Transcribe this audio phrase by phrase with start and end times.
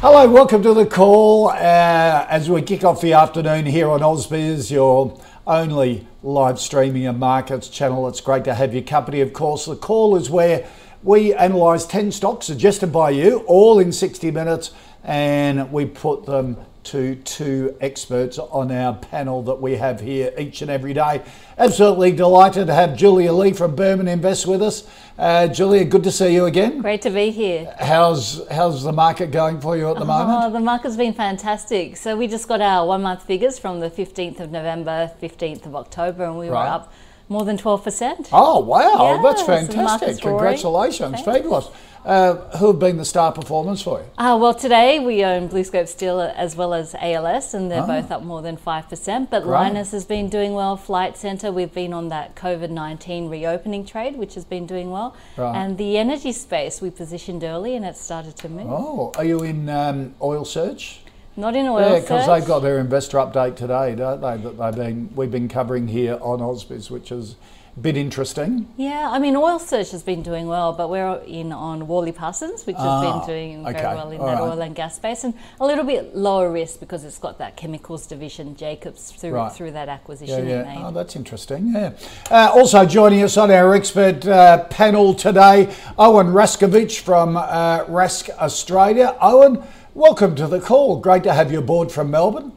[0.00, 1.48] Hello, welcome to the call.
[1.48, 7.18] Uh, as we kick off the afternoon here on Ausbiz, your only live streaming and
[7.18, 8.06] markets channel.
[8.06, 9.22] It's great to have your company.
[9.22, 10.68] Of course, the call is where
[11.02, 16.58] we analyse 10 stocks suggested by you, all in 60 minutes, and we put them
[16.86, 21.22] to two experts on our panel that we have here each and every day.
[21.58, 24.86] Absolutely delighted to have Julia Lee from Burman Invest with us.
[25.18, 26.80] Uh, Julia, good to see you again.
[26.80, 27.74] Great to be here.
[27.80, 30.52] How's how's the market going for you at the Oh, moment?
[30.52, 31.96] the market's been fantastic.
[31.96, 35.74] So we just got our one month figures from the 15th of November, 15th of
[35.74, 36.64] October, and we Right.
[36.64, 36.92] were up
[37.28, 38.28] more than 12%.
[38.32, 40.20] Oh wow, Yeah, that's fantastic!
[40.20, 41.68] Congratulations, fabulous.
[42.04, 44.06] Uh, who have been the star performers for you?
[44.16, 47.86] Uh, well, today we own BlueScope Steel as well as ALS, and they're Ah.
[48.00, 49.28] both up more than 5%.
[49.28, 49.72] But Great.
[49.72, 50.76] Lynas has been doing well.
[50.76, 55.16] Flight Centre, we've been on that COVID 19 reopening trade, which has been doing well.
[55.36, 55.56] Right.
[55.56, 58.68] And the energy space we positioned early and it started to move.
[58.70, 61.00] Oh, are you in um, Oil Search?
[61.36, 64.36] Not in oil Yeah, because they've got their investor update today, don't they?
[64.38, 67.36] That they've been we've been covering here on Ausbiz, which is
[67.76, 68.66] a bit interesting.
[68.78, 72.64] Yeah, I mean, Oil Search has been doing well, but we're in on Worley Parsons,
[72.64, 74.42] which has Ah, been doing very okay, well in all that right.
[74.50, 78.06] oil and gas space, and a little bit lower risk because it's got that chemicals
[78.06, 79.52] division, Jacobs, through Right.
[79.52, 80.62] through that acquisition it yeah.
[80.62, 80.82] made.
[80.86, 81.74] Oh, that's interesting.
[81.74, 81.90] Yeah.
[82.30, 88.30] Uh, also joining us on our expert uh, panel today, Owen Raszkiewicz from uh, Rask
[88.38, 89.14] Australia.
[89.20, 89.62] Owen,
[89.96, 90.96] welcome to the call.
[91.00, 92.52] Great to have you aboard from Melbourne.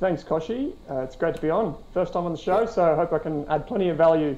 [0.00, 0.72] Thanks, Kochie.
[0.90, 1.76] Uh, it's great to be on.
[1.92, 4.36] First time on the show, so I hope I can add plenty of value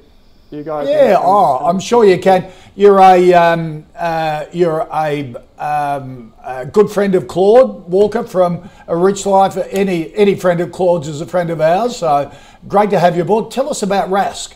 [0.49, 0.89] to you guys.
[0.89, 2.51] Yeah, And- oh, and- I'm sure you can.
[2.75, 8.95] You're a um, uh, you're a, um, a good friend of Claude Walker from A
[8.97, 9.55] Rich Life.
[9.69, 11.95] Any any friend of Claude's is a friend of ours.
[11.95, 12.31] So
[12.67, 13.51] great to have you aboard.
[13.51, 14.55] Tell us about Rask.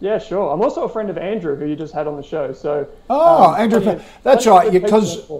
[0.00, 0.52] Yeah, sure.
[0.52, 2.52] I'm also a friend of Andrew, who you just had on the show.
[2.54, 2.88] So.
[3.10, 5.30] Oh, um, Andrew, that's right, because-.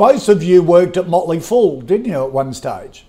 [0.00, 3.04] Both of you worked at Motley Fool, didn't you, at one stage?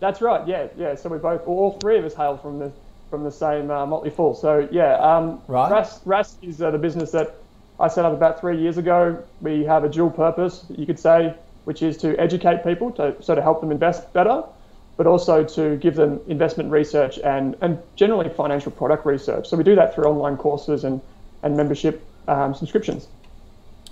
[0.00, 0.44] That's right.
[0.44, 0.96] Yeah, yeah.
[0.96, 2.72] So we both, all three of us, hail from the
[3.10, 4.34] from the same uh, Motley Fool.
[4.34, 5.70] So yeah, um, Right.
[5.70, 7.36] Rask, Rask is uh, the business that
[7.78, 9.22] I set up about three years ago.
[9.40, 11.32] We have a dual purpose, you could say,
[11.62, 14.42] which is to educate people to so to help them invest better,
[14.96, 19.48] but also to give them investment research and and generally financial product research.
[19.48, 21.00] So we do that through online courses and
[21.44, 23.06] and membership um, subscriptions.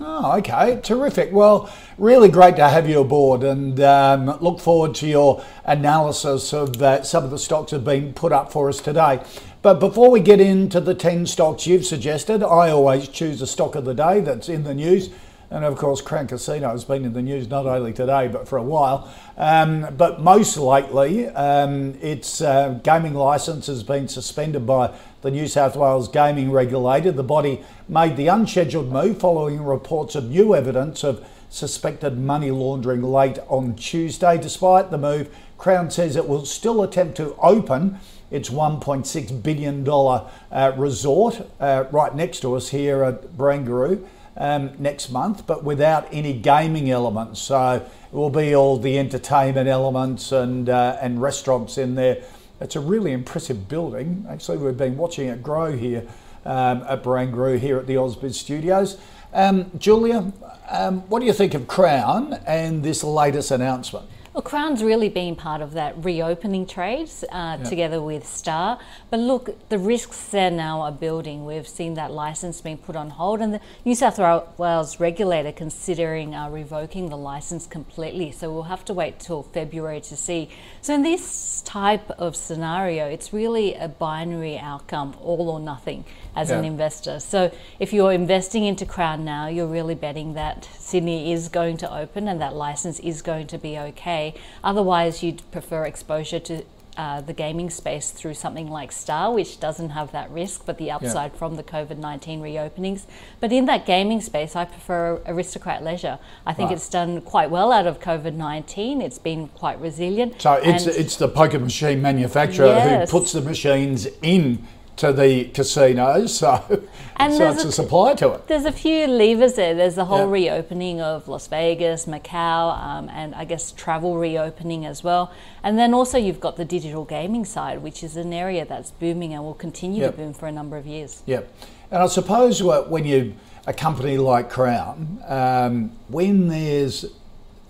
[0.03, 1.31] Oh, okay, terrific.
[1.31, 6.81] Well, really great to have you aboard, and um, look forward to your analysis of
[6.81, 9.23] uh, some of the stocks that have been put up for us today.
[9.61, 13.75] But before we get into the 10 stocks you've suggested, I always choose a stock
[13.75, 15.11] of the day that's in the news.
[15.51, 18.57] And of course, Crown Casino has been in the news not only today but for
[18.57, 19.13] a while.
[19.37, 25.49] Um, but most lately, um, its uh, gaming licence has been suspended by the New
[25.49, 27.11] South Wales gaming regulator.
[27.11, 33.03] The body made the unscheduled move following reports of new evidence of suspected money laundering
[33.03, 34.39] late on Tuesday.
[34.39, 37.99] Despite the move, Crown says it will still attempt to open
[38.31, 44.07] its $1.6 billion uh, resort uh, right next to us here at Barangaroo
[44.37, 47.41] um, next month, but without any gaming elements.
[47.41, 52.23] So it will be all the entertainment elements and uh, and restaurants in there.
[52.61, 54.27] It's a really impressive building.
[54.29, 56.07] Actually, we've been watching it grow here
[56.45, 58.99] um, at Barangaroo here at the Ausbiz Studios.
[59.33, 60.33] Um, Julia,
[60.69, 64.07] um, what do you think of Crown and this latest announcement?
[64.33, 68.79] Well, Crown's really been part of that reopening trades uh, together with Star.
[69.11, 71.45] But look, the risks there now are building.
[71.45, 74.21] We've seen that license being put on hold, and the New South
[74.57, 78.31] Wales regulator considering uh, revoking the license completely.
[78.31, 80.49] So we'll have to wait till February to see.
[80.81, 86.05] So in this type of scenario, it's really a binary outcome, all or nothing,
[86.35, 87.21] as an investor.
[87.21, 91.95] So if you're investing into Crown now, you're really betting that Sydney is going to
[91.95, 94.35] open and that license is going to be okay.
[94.63, 96.65] Otherwise, you'd prefer exposure to
[96.97, 100.91] uh, the gaming space through something like Star, which doesn't have that risk, but the
[100.91, 101.39] upside yeah.
[101.39, 103.05] from the COVID 19 reopenings.
[103.39, 106.19] But in that gaming space, I prefer Aristocrat Leisure.
[106.45, 106.77] I think right.
[106.77, 109.01] it's done quite well out of COVID 19.
[109.01, 110.43] It's been quite resilient.
[110.43, 113.11] So it's, it's the poker machine manufacturer yes.
[113.11, 114.67] who puts the machines in
[115.01, 116.87] to the casinos, so,
[117.17, 118.47] and so it's a, a, supply to it.
[118.49, 119.75] There's a few levers there.
[119.75, 120.51] There's the whole yeah.
[120.51, 125.33] reopening of Las Vegas, Macau, um, and I guess travel reopening as well.
[125.63, 129.33] And then also you've got the digital gaming side, which is an area that's booming
[129.33, 131.23] and will continue to boom for a number of years.
[131.25, 131.51] Yep.
[131.91, 133.35] And I suppose when you
[133.67, 137.07] a company like Crown, um, when there's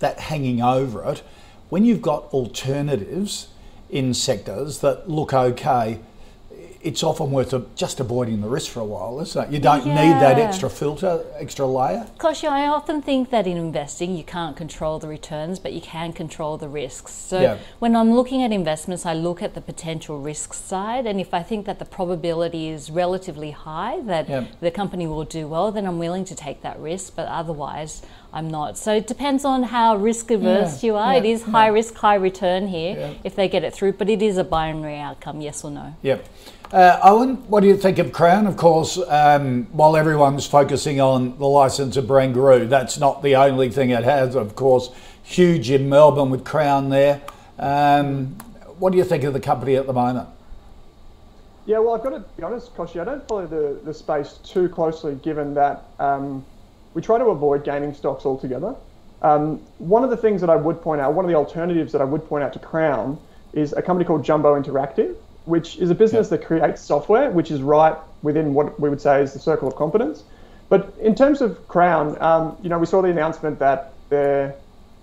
[0.01, 1.23] that hanging over it,
[1.69, 3.49] when you've got alternatives
[3.89, 6.01] in sectors that look okay
[6.83, 9.53] it's often worth just avoiding the risk for a while, isn't it?
[9.53, 10.03] You don't yeah.
[10.03, 12.07] need that extra filter, extra layer.
[12.17, 16.15] Gosh, I often think that in investing, you can't control the returns, but you can
[16.15, 17.13] control the risks.
[17.13, 17.59] So yeah.
[17.81, 21.43] when I'm looking at investments, I look at the potential risk side, and if I
[21.43, 25.99] think that the probability is relatively high that the company will do well, then I'm
[25.99, 27.15] willing to take that risk.
[27.15, 28.79] But otherwise, I'm not.
[28.79, 31.15] So it depends on how risk averse you are.
[31.15, 34.39] it is high risk, high return here if they get it through, but it is
[34.39, 35.95] a binary outcome, yes or no.
[36.03, 36.27] Yep.
[36.73, 38.47] Uh, Owen, what do you think of Crown?
[38.47, 43.71] Of course, um, while everyone's focusing on the license of Barangaroo, that's not the only
[43.71, 44.37] thing it has.
[44.37, 44.91] Of course,
[45.25, 47.23] huge in Melbourne with Crown there.
[47.59, 48.37] Um,
[48.79, 50.29] what do you think of the company at the moment?
[51.67, 54.69] Yeah, well, I've got to be honest, Kochie, I don't follow the, the space too
[54.69, 56.45] closely given that um,
[56.95, 58.77] we try to avoid gaming stocks altogether.
[59.23, 62.01] Um, one of the things that I would point out, one of the alternatives that
[62.01, 63.19] I would point out to Crown
[63.55, 67.63] is a company called Jumbo Interactive which is a business that creates software, which is
[67.63, 70.23] right within what we would say is the circle of competence.
[70.69, 74.55] But in terms of Crown, um, you know, we saw the announcement that they're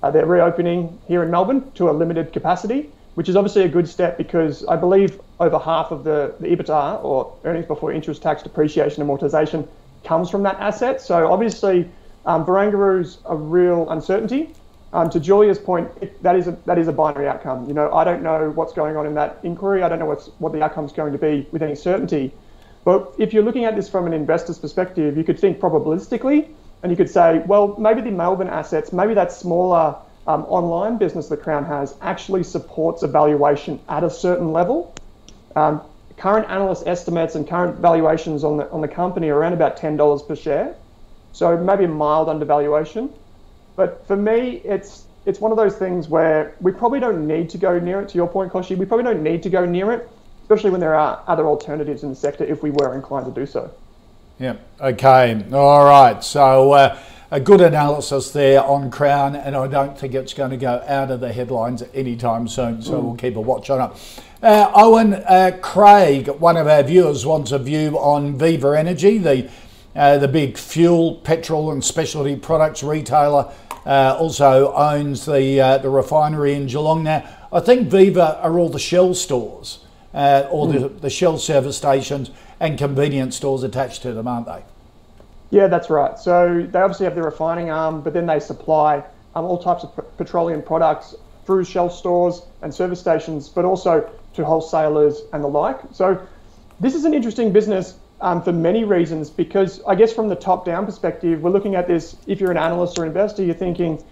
[0.04, 3.90] uh, they're reopening here in Melbourne to a limited capacity, which is obviously a good
[3.90, 8.44] step because I believe over half of the, the EBITDA or earnings before interest, tax,
[8.44, 9.68] depreciation, and amortization
[10.04, 11.02] comes from that asset.
[11.02, 11.90] So obviously,
[12.28, 14.54] um, a real uncertainty.
[14.94, 17.68] Um, to Julia's point, it, that is a that is a binary outcome.
[17.68, 19.84] You know, I don't know what's going on in that inquiry.
[19.84, 22.34] I don't know what's what the outcome is going to be with any certainty.
[22.86, 26.48] But if you're looking at this from an investor's perspective, you could think probabilistically,
[26.82, 29.94] and you could say, well, maybe the Melbourne assets, maybe that smaller
[30.26, 34.96] um, online business that Crown has actually supports a valuation at a certain level.
[35.58, 35.82] Um,
[36.16, 39.98] current analyst estimates and current valuations on the on the company are around about ten
[39.98, 40.76] dollars per share,
[41.34, 43.14] so maybe a mild undervaluation.
[43.78, 47.58] But for me, it's it's one of those things where we probably don't need to
[47.58, 48.10] go near it.
[48.10, 50.10] To your point, Kochie, we probably don't need to go near it,
[50.42, 53.46] especially when there are other alternatives in the sector if we were inclined to do
[53.46, 53.72] so.
[54.40, 54.58] Yeah.
[54.82, 55.46] Okay.
[55.54, 56.22] All right.
[56.22, 56.74] So.
[56.74, 60.82] Uh, a good analysis there on Crown, and I don't think it's going to go
[60.88, 63.04] out of the headlines anytime soon, so mm.
[63.04, 64.24] we'll keep a watch on it.
[64.42, 69.50] Uh, Owen uh, Craig, one of our viewers, wants a view on Viva Energy, the
[69.94, 73.52] uh, the big fuel, petrol, and specialty products retailer
[73.88, 77.04] also owns the uh, the refinery in Geelong.
[77.04, 79.80] Now, I think Viva are all the Shell stores
[80.14, 80.74] uh, or mm.
[80.74, 80.98] the, hmm.
[81.00, 84.64] the Shell service stations and convenience stores attached to them, aren't they?
[85.50, 86.20] Yeah, that's right.
[86.20, 89.04] So they obviously have the refining arm, but then they supply
[89.36, 94.10] um, all types of p- petroleum products through Shell stores and service stations, but also
[94.34, 95.80] to wholesalers and the like.
[95.94, 96.20] So
[96.80, 100.66] this is an interesting business um, for many reasons because I guess from the top
[100.66, 102.16] down perspective, we're looking at this.
[102.26, 104.04] If you're an analyst or investor, you're thinking,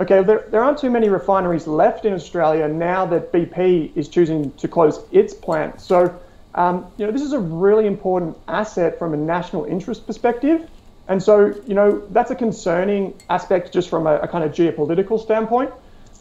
[0.00, 4.52] okay, there, there aren't too many refineries left in Australia now that BP is choosing
[4.52, 5.80] to close its plant.
[5.80, 6.16] So,
[6.54, 10.68] um, you know, this is a really important asset from a national interest perspective.
[11.08, 15.20] And so, you know, that's a concerning aspect just from a, a kind of geopolitical
[15.20, 15.72] standpoint.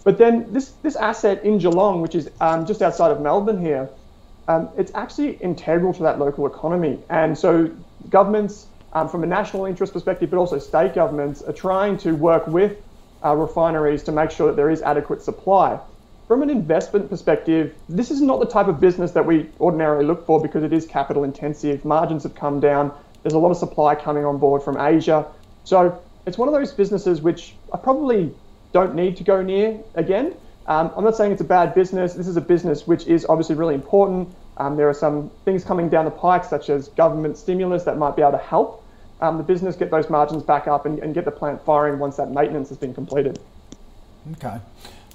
[0.03, 3.89] But then this, this asset in Geelong, which is um, just outside of Melbourne here,
[4.48, 7.00] um, it's actually integral to that local economy.
[7.10, 7.70] And so
[8.10, 12.48] governments, um, from a national interest perspective, but also state governments, are trying to work
[12.48, 12.77] with
[13.24, 15.80] uh, refineries to make sure that there is adequate supply.
[16.27, 20.25] From an investment perspective, this is not the type of business that we ordinarily look
[20.25, 21.86] for because it is capital intensive.
[21.86, 22.92] Margins have come down.
[23.24, 25.25] There's a lot of supply coming on board from Asia.
[25.63, 28.34] So it's one of those businesses which I probably
[28.74, 30.36] don't need to go near again.
[30.68, 32.14] Um, I'm not saying it's a bad business.
[32.14, 34.30] This is a business which is obviously really important.
[34.58, 38.16] Um, there are some things coming down the pike, such as government stimulus, that might
[38.16, 38.84] be able to help
[39.22, 42.18] um, the business get those margins back up and, and, get the plant firing once
[42.18, 43.40] that maintenance has been completed.
[44.34, 44.60] Okay.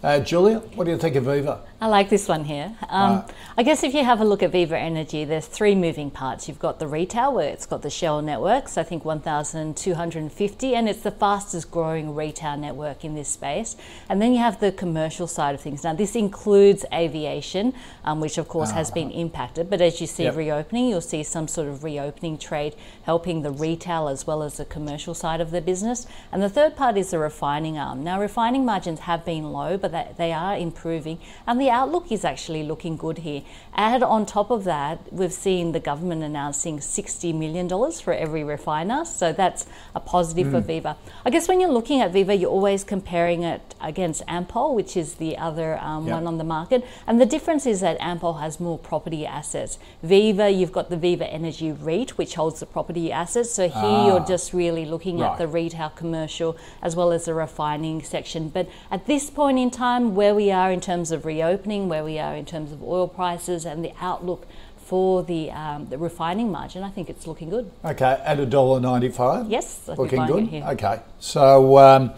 [0.02, 1.60] Uh, Julia, what do you think of Viva?
[1.82, 2.72] I like this one here.
[2.88, 3.24] Um,
[3.58, 6.46] I guess if you have a look at Viva Energy, there's three moving parts.
[6.46, 11.00] You've got the retail, where it's got the Shell networks, I think 1,250, and it's
[11.00, 13.74] the fastest growing retail network in this space.
[14.08, 15.82] And then you have the commercial side of things.
[15.82, 17.74] Now, this includes aviation,
[18.04, 20.36] um, which of course has been impacted, but as you see Yep.
[20.36, 24.64] reopening, you'll see some sort of reopening trade helping the retail as well as the
[24.64, 26.06] commercial side of the business.
[26.30, 28.04] And the third part is the refining arm.
[28.04, 32.24] Now, refining margins have been low, but they, they are improving, and the outlook is
[32.24, 33.42] actually looking good here.
[33.74, 39.04] Add on top of that, we've seen the government announcing $60 million for every refiner,
[39.04, 40.96] so that's a positive for Viva.
[41.24, 45.14] I guess when you're looking at Viva, you're always comparing it against Ampol, which is
[45.14, 46.14] the other um, Yep.
[46.14, 49.78] one on the market, and the difference is that Ampol has more property assets.
[50.02, 54.24] Viva, you've got the Viva Energy REIT, which holds the property assets, so here you're
[54.26, 55.32] just really looking Right.
[55.32, 58.48] at the retail commercial as well as the refining section.
[58.50, 62.18] But at this point in time, where we are in terms of reopening, where we
[62.18, 64.46] are in terms of oil prices and the outlook
[64.84, 67.70] for the, um, the refining margin, I think it's looking good.
[67.84, 69.48] Okay, at a dollar ninety-five.
[69.48, 70.48] Yes, I'd looking good.
[70.48, 70.64] here.
[70.70, 72.12] Okay, so um,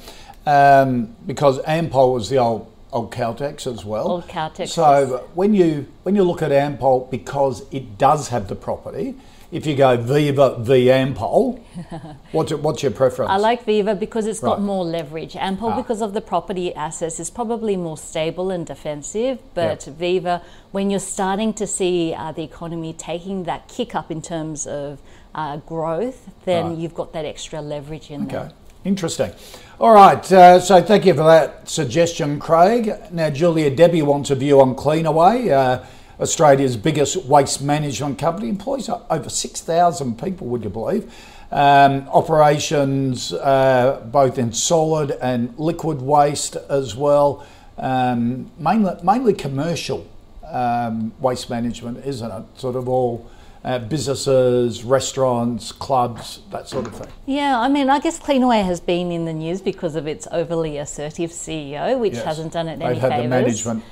[0.46, 4.08] um, because Ampol was the old old Caltex as well.
[4.08, 8.54] Old Caltex, So when you when you look at Ampol, because it does have the
[8.56, 9.14] property,
[9.54, 11.60] if you go Viva v Ampol,
[12.32, 13.30] what's your, what's your preference?
[13.30, 15.34] I like Viva because it's got more leverage.
[15.34, 15.76] Ampol, Ah.
[15.76, 19.38] because of the property assets, is probably more stable and defensive.
[19.54, 19.96] But Yep.
[19.96, 20.42] Viva,
[20.72, 24.98] when you're starting to see uh, the economy taking that kick up in terms of
[25.36, 26.78] uh, growth, then Right.
[26.78, 28.38] you've got that extra leverage in there.
[28.40, 28.56] Okay, there.
[28.84, 29.30] interesting.
[29.80, 32.92] All right, uh, so thank you for that suggestion, Craig.
[33.12, 35.84] Now, Julia Debbie wants a view on Cleanaway, uh,
[36.20, 41.12] Australia's biggest waste management company, employs over 6,000 people, would you believe?
[41.50, 47.44] Um, operations uh, both in solid and liquid waste as well,
[47.78, 50.06] um, mainly, mainly commercial
[50.46, 52.42] um, waste management, isn't it?
[52.56, 53.28] Sort of all
[53.64, 57.08] uh, businesses, restaurants, clubs, that sort of thing.
[57.26, 60.76] Yeah, I mean, I guess Cleanaway has been in the news because of its overly
[60.78, 62.24] assertive CEO, which Yes.
[62.24, 63.30] hasn't done it They've any had the favours.
[63.30, 63.84] management.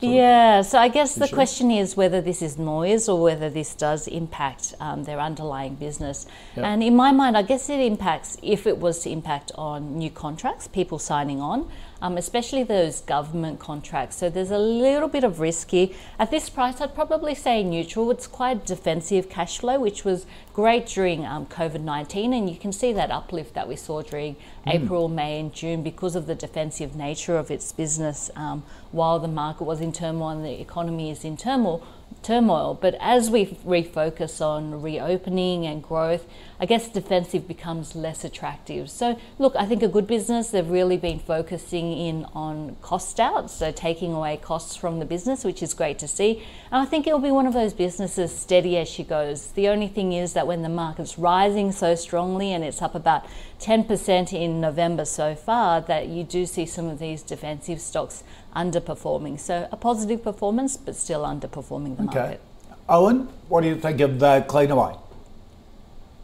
[0.00, 4.08] Yeah, so I guess the question is whether this is noise or whether this does
[4.08, 6.26] impact um, their underlying business.
[6.56, 6.64] Yep.
[6.64, 10.10] And in my mind, I guess it impacts if it was to impact on new
[10.10, 11.70] contracts, people signing on,
[12.02, 14.16] um, especially those government contracts.
[14.16, 15.88] So there's a little bit of risk here.
[16.18, 18.10] At this price, I'd probably say neutral.
[18.10, 22.72] It's quite defensive cash flow, which was great during um, COVID 19, and you can
[22.72, 26.94] see that uplift that we saw during April, May, and June because of the defensive
[26.96, 31.24] nature of its business um, while the market was in turmoil and the economy is
[31.24, 31.82] in turmoil.
[32.22, 36.26] Turmoil, but as we refocus on reopening and growth,
[36.60, 38.90] I guess defensive becomes less attractive.
[38.90, 43.50] So, look, I think a good business, they've really been focusing in on cost out,
[43.50, 46.42] so taking away costs from the business, which is great to see.
[46.70, 49.52] And I think it'll be one of those businesses steady as she goes.
[49.52, 53.24] The only thing is that when the market's rising so strongly and it's up about
[53.60, 58.22] 10% in November so far, that you do see some of these defensive stocks
[58.54, 59.38] underperforming.
[59.38, 62.18] So, a positive performance, but still underperforming the Okay.
[62.18, 62.40] market.
[62.88, 64.98] Owen, what do you think of uh, Cleanaway?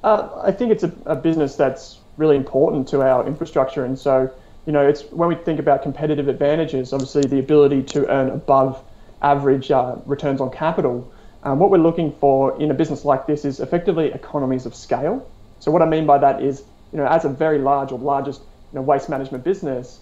[0.02, 4.30] Uh, I think it's a, a business that's really important to our infrastructure, and so
[4.66, 8.82] you know, it's when we think about competitive advantages, obviously the ability to earn above
[9.22, 11.10] average uh, returns on capital.
[11.44, 15.26] Um, what we're looking for in a business like this is effectively economies of scale.
[15.60, 18.40] So what I mean by that is, you know, as a very large or largest
[18.72, 20.00] you know, waste management business,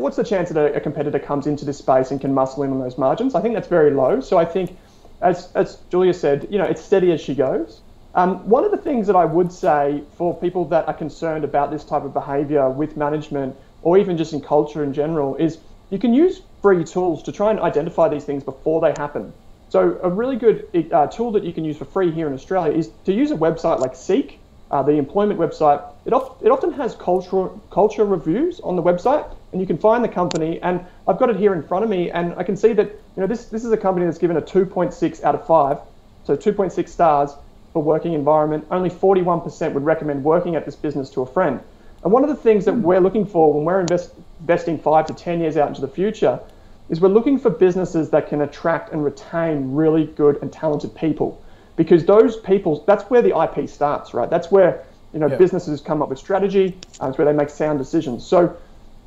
[0.00, 2.70] what's the chance that a, a competitor comes into this space and can muscle in
[2.70, 3.34] on those margins?
[3.34, 4.20] I think that's very low.
[4.20, 4.76] So I think,
[5.20, 7.80] as as Julia said, you know, it's steady as she goes.
[8.14, 11.70] Um, one of the things that I would say for people that are concerned about
[11.70, 15.58] this type of behaviour with management or even just in culture in general is
[15.90, 19.32] you can use free tools to try and identify these things before they happen.
[19.70, 22.76] So a really good uh, tool that you can use for free here in Australia
[22.76, 24.41] is to use a website like Seek,
[24.72, 25.84] uh, the employment website.
[26.06, 30.02] It, of, it often has cultural culture reviews on the website, and you can find
[30.02, 30.60] the company.
[30.62, 33.20] And I've got it here in front of me, and I can see that you
[33.20, 35.78] know this this is a company that's given a 2.6 out of five,
[36.24, 37.32] so 2.6 stars
[37.72, 38.66] for working environment.
[38.70, 41.60] Only 41% would recommend working at this business to a friend.
[42.02, 45.14] And one of the things that we're looking for when we're invest, investing five to
[45.14, 46.40] 10 years out into the future
[46.88, 51.42] is we're looking for businesses that can attract and retain really good and talented people.
[51.82, 54.30] Because those people, that's where the IP starts, right?
[54.30, 55.36] That's where you know Yeah.
[55.36, 56.76] businesses come up with strategy.
[57.00, 58.24] Uh, it's where they make sound decisions.
[58.26, 58.54] So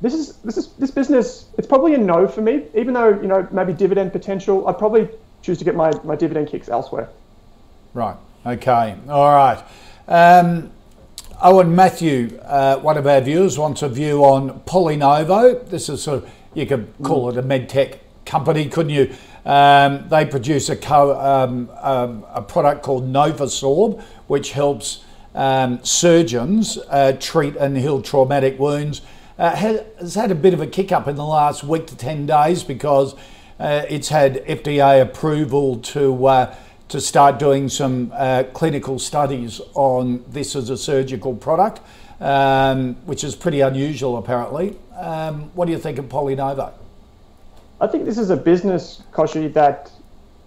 [0.02, 1.46] this is this is this business.
[1.58, 4.68] It's probably a no for me, even though you know maybe dividend potential.
[4.68, 5.08] I'd probably
[5.42, 7.08] choose to get my, my dividend kicks elsewhere.
[7.94, 8.16] Right.
[8.44, 8.96] Okay.
[9.08, 9.62] All right.
[10.08, 10.70] Um,
[11.40, 15.68] Owen Matthew, uh, one of our viewers, wants a view on Polynovo.
[15.68, 19.14] This is sort of, you could call it a medtech company, couldn't you?
[19.46, 25.04] Um, they produce a, co- um, um, a product called NovoSorb, which helps
[25.36, 29.02] um, surgeons uh, treat and heal traumatic wounds.
[29.38, 32.26] Uh, has had a bit of a kick up in the last week to 10
[32.26, 33.14] days because
[33.60, 36.54] uh, it's had FDA approval to uh,
[36.88, 41.80] to start doing some uh, clinical studies on this as a surgical product,
[42.20, 44.76] um, which is pretty unusual apparently.
[44.96, 46.72] Um, what do you think of PolyNovo?
[47.80, 49.90] I think this is a business, Kochie, that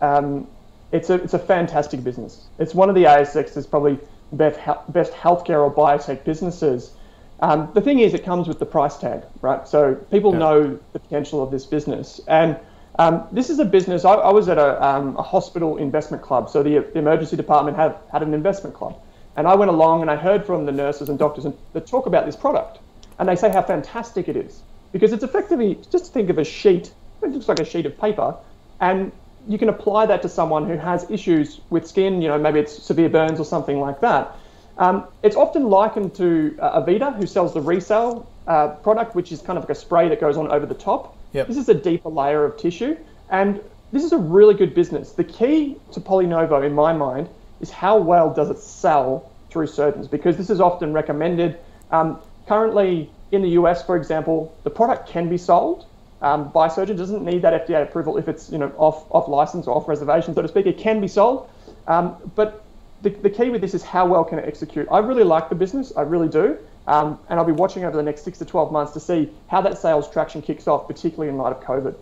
[0.01, 0.47] um,
[0.91, 2.47] it's a it's a fantastic business.
[2.57, 3.99] It's one of the ASX's probably
[4.31, 4.59] best
[4.89, 6.93] best healthcare or biotech businesses.
[7.41, 9.67] Um, the thing is, it comes with the price tag, right?
[9.67, 10.39] So people yeah.
[10.39, 12.57] know the potential of this business, and
[12.97, 14.03] um, this is a business.
[14.03, 17.77] I, I was at a, um, a, hospital investment club, so the, the emergency department
[17.77, 18.99] had had an investment club,
[19.37, 22.07] and I went along and I heard from the nurses and doctors and that talk
[22.07, 22.79] about this product,
[23.19, 26.91] and they say how fantastic it is because it's effectively just think of a sheet.
[27.21, 28.35] It looks like a sheet of paper,
[28.79, 29.11] and
[29.47, 32.21] you can apply that to someone who has issues with skin.
[32.21, 34.35] You know, maybe it's severe burns or something like that.
[34.77, 39.41] Um, it's often likened to uh, Avita, who sells the ReCell uh, product, which is
[39.41, 41.17] kind of like a spray that goes on over the top.
[41.33, 41.47] Yep.
[41.47, 42.95] This is a deeper layer of tissue,
[43.29, 43.59] and
[43.91, 45.11] this is a really good business.
[45.11, 47.27] The key to PolyNovo, in my mind,
[47.59, 51.59] is how well does it sell through surgeons, because this is often recommended.
[51.91, 55.85] Um, currently, in the US, for example, the product can be sold
[56.21, 56.99] um, by surgeons.
[56.99, 59.87] It doesn't need that FDA approval if it's you know off off license or off
[59.87, 60.65] reservation, so to speak.
[60.65, 61.49] It can be sold,
[61.87, 62.63] um, but
[63.01, 64.87] the, the key with this is how well can it execute.
[64.91, 66.57] I really like the business, I really do.
[66.87, 69.61] Um, and I'll be watching over the next six to 12 months to see how
[69.61, 71.95] that sales traction kicks off, particularly in light of COVID.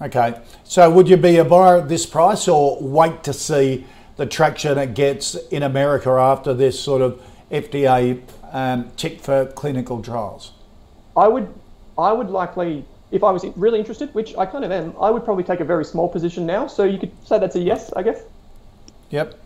[0.00, 0.40] Okay.
[0.64, 3.86] So would you be a buyer at this price or wait to see
[4.16, 7.22] the traction it gets in America after this sort of
[7.52, 8.20] FDA
[8.50, 10.52] um, tick for clinical trials?
[11.16, 11.54] I would,
[11.96, 15.24] I would likely, if I was really interested, which I kind of am, I would
[15.24, 16.66] probably take a very small position now.
[16.66, 18.22] So you could say that's a yes, I guess.
[19.10, 19.41] Yep.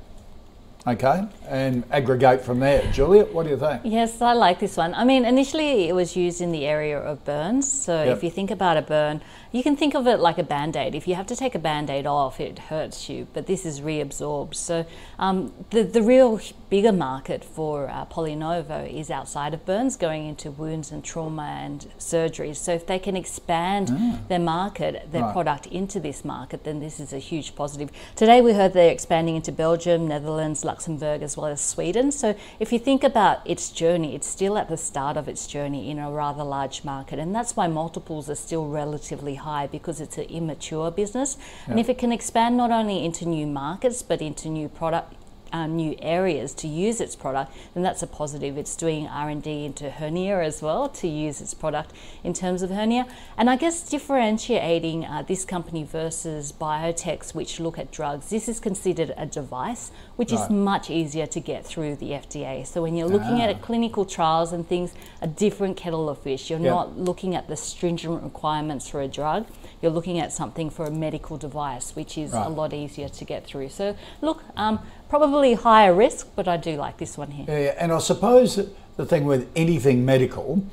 [0.88, 2.88] Okay, and aggregate from there.
[2.92, 3.82] Juliet, what do you think?
[3.84, 4.94] Yes, I like this one.
[4.94, 7.70] I mean, initially it was used in the area of burns.
[7.70, 8.16] So yep.
[8.16, 10.94] if you think about a burn, you can think of it like a band aid.
[10.94, 13.80] If you have to take a band aid off, it hurts you, but this is
[13.80, 14.54] reabsorbed.
[14.54, 14.86] So
[15.18, 20.50] um, the, the real bigger market for uh, PolyNovo is outside of burns, going into
[20.50, 22.56] wounds and trauma and surgeries.
[22.56, 24.28] So if they can expand mm.
[24.28, 25.32] their market, their right.
[25.32, 27.90] product into this market, then this is a huge positive.
[28.14, 32.12] Today we heard they're expanding into Belgium, Netherlands, Luxembourg, as well as Sweden.
[32.12, 35.90] So if you think about its journey, it's still at the start of its journey
[35.90, 40.18] in a rather large market, and that's why multiples are still relatively high because it's
[40.18, 41.36] an immature business.
[41.38, 41.72] Yeah.
[41.72, 45.14] And if it can expand not only into new markets but into new product
[45.52, 48.58] um, new areas to use its product, then that's a positive.
[48.58, 51.92] It's doing R&D into hernia as well to use its product
[52.24, 53.06] in terms of hernia.
[53.36, 58.60] And I guess differentiating uh, this company versus biotechs which look at drugs, this is
[58.60, 60.42] considered a device which right.
[60.42, 62.66] is much easier to get through the FDA.
[62.66, 63.48] So when you're looking ah.
[63.48, 66.50] at clinical trials and things, a different kettle of fish.
[66.50, 66.70] You're yep.
[66.70, 69.46] not looking at the stringent requirements for a drug.
[69.82, 72.46] You're looking at something for a medical device, which is right.
[72.46, 73.68] a lot easier to get through.
[73.68, 77.46] So look, um, probably higher risk, but I do like this one here.
[77.48, 78.56] Yeah, and I suppose
[78.96, 80.64] the thing with anything medical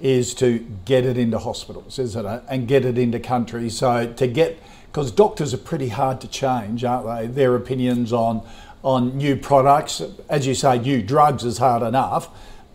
[0.00, 2.42] is to get it into hospitals, isn't it?
[2.48, 3.78] And get it into countries.
[3.78, 7.26] So to get, because doctors are pretty hard to change, aren't they?
[7.26, 8.42] Their opinions on
[8.82, 12.28] on new products, as you say, new drugs is hard enough,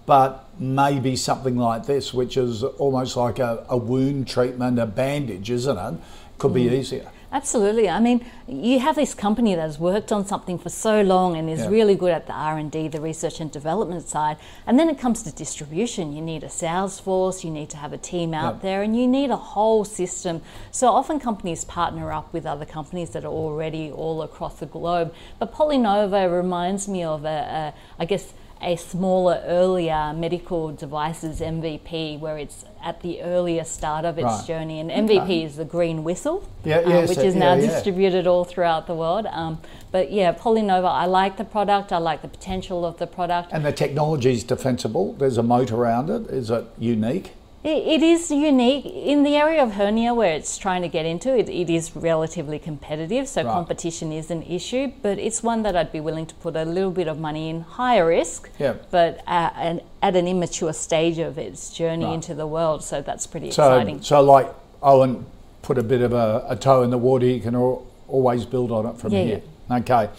[0.06, 5.52] but maybe something like this, which is almost like a, a wound treatment, a bandage,
[5.52, 6.00] isn't it?
[6.38, 6.72] Could be mm.
[6.72, 7.12] easier.
[7.30, 7.90] Absolutely.
[7.90, 11.50] I mean, you have this company that has worked on something for so long and
[11.50, 11.68] is yeah.
[11.68, 14.38] really good at the R&D, the research and development side.
[14.66, 16.14] And then it comes to distribution.
[16.14, 18.62] You need a sales force, you need to have a team out yeah.
[18.62, 20.42] there, and you need a whole system.
[20.72, 25.14] So often companies partner up with other companies that are already all across the globe.
[25.38, 32.20] But PolyNovo reminds me of a, a I guess, a smaller, earlier medical devices MVP,
[32.20, 34.44] where it's at the earlier start of its right.
[34.48, 34.80] journey.
[34.80, 35.44] And MVP okay.
[35.44, 38.88] is the green whistle, yeah, yeah, uh, which so, is now yeah, distributed all throughout
[38.88, 39.26] the world.
[39.28, 41.92] Um, but yeah, PolyNovo, I like the product.
[41.92, 43.52] I like the potential of the product.
[43.52, 45.14] And the technology is defensible.
[45.14, 46.30] There's a moat around it.
[46.30, 47.34] Is it unique?
[47.70, 51.38] It is unique in the area of hernia where it's trying to get into.
[51.38, 53.52] It, it is relatively competitive, so right.
[53.52, 54.94] competition is an issue.
[55.02, 57.60] But it's one that I'd be willing to put a little bit of money in,
[57.60, 58.76] higher risk, yeah.
[58.90, 62.14] but at an, at an immature stage of its journey right.
[62.14, 62.86] into the world.
[62.86, 64.02] So that's pretty so, exciting.
[64.02, 64.48] So, like
[64.82, 65.26] Owen
[65.62, 68.72] put a bit of a, a toe in the water, you can al- always build
[68.72, 69.42] on it from yeah, here.
[69.70, 69.78] Yeah.
[69.80, 70.10] Okay.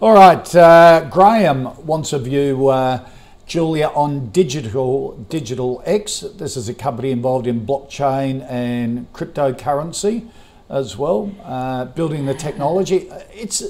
[0.00, 0.56] All right.
[0.56, 2.66] Uh, Graham wants a view.
[2.66, 3.08] Uh,
[3.46, 6.20] Julia on Digital Digital X.
[6.20, 10.28] This is a company involved in blockchain and cryptocurrency.
[10.68, 13.08] as well, uh, building the technology.
[13.32, 13.62] It's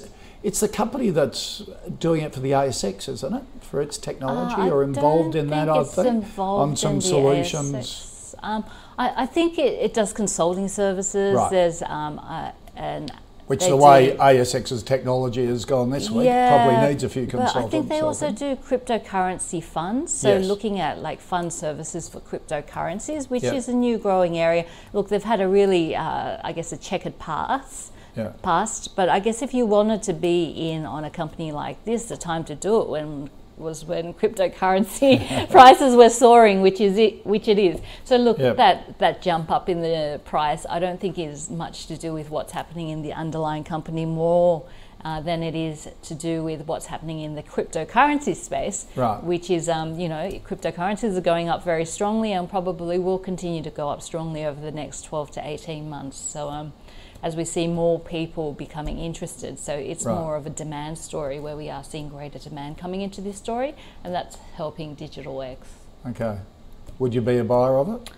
[0.43, 1.63] it's the company that's
[1.99, 3.43] doing it for the ASX, isn't it?
[3.61, 8.35] For its technology Uh, or involved in that, I think, involved on some solutions.
[8.43, 8.65] Um,
[8.97, 11.35] I, I think it, it does consulting services.
[11.35, 11.51] Right.
[11.51, 13.11] There's um, uh, an
[13.47, 17.09] Which they the way do- ASX's technology has gone this week yeah, probably needs a
[17.09, 17.55] few consultants.
[17.55, 20.13] But I think they also do cryptocurrency funds.
[20.13, 20.47] So Yes.
[20.47, 23.55] looking at like fund services for cryptocurrencies, which Yep.
[23.55, 24.65] is a new growing area.
[24.93, 27.93] Look, they've had a really, uh, I guess, a checkered past.
[28.17, 28.31] Yeah.
[28.43, 32.07] Past, but I guess if you wanted to be in on a company like this,
[32.07, 37.25] the time to do it when was when cryptocurrency prices were soaring, which is it,
[37.27, 37.81] which it is.
[38.05, 38.57] So look, Yep.
[38.57, 42.31] that that jump up in the price, I don't think is much to do with
[42.31, 44.65] what's happening in the underlying company more.
[45.05, 49.23] Uh, than it is to do with what's happening in the cryptocurrency space, Right.
[49.23, 53.63] which is, um, you know, cryptocurrencies are going up very strongly and probably will continue
[53.63, 56.17] to go up strongly over the next 12 to 18 months.
[56.17, 56.73] So, um,
[57.27, 60.15] as we see more people becoming interested, so it's Right.
[60.17, 63.75] more of a demand story where we are seeing greater demand coming into this story,
[64.05, 65.67] and that's helping Digital X.
[66.09, 66.37] Okay.
[67.01, 68.11] Would you be a buyer of it?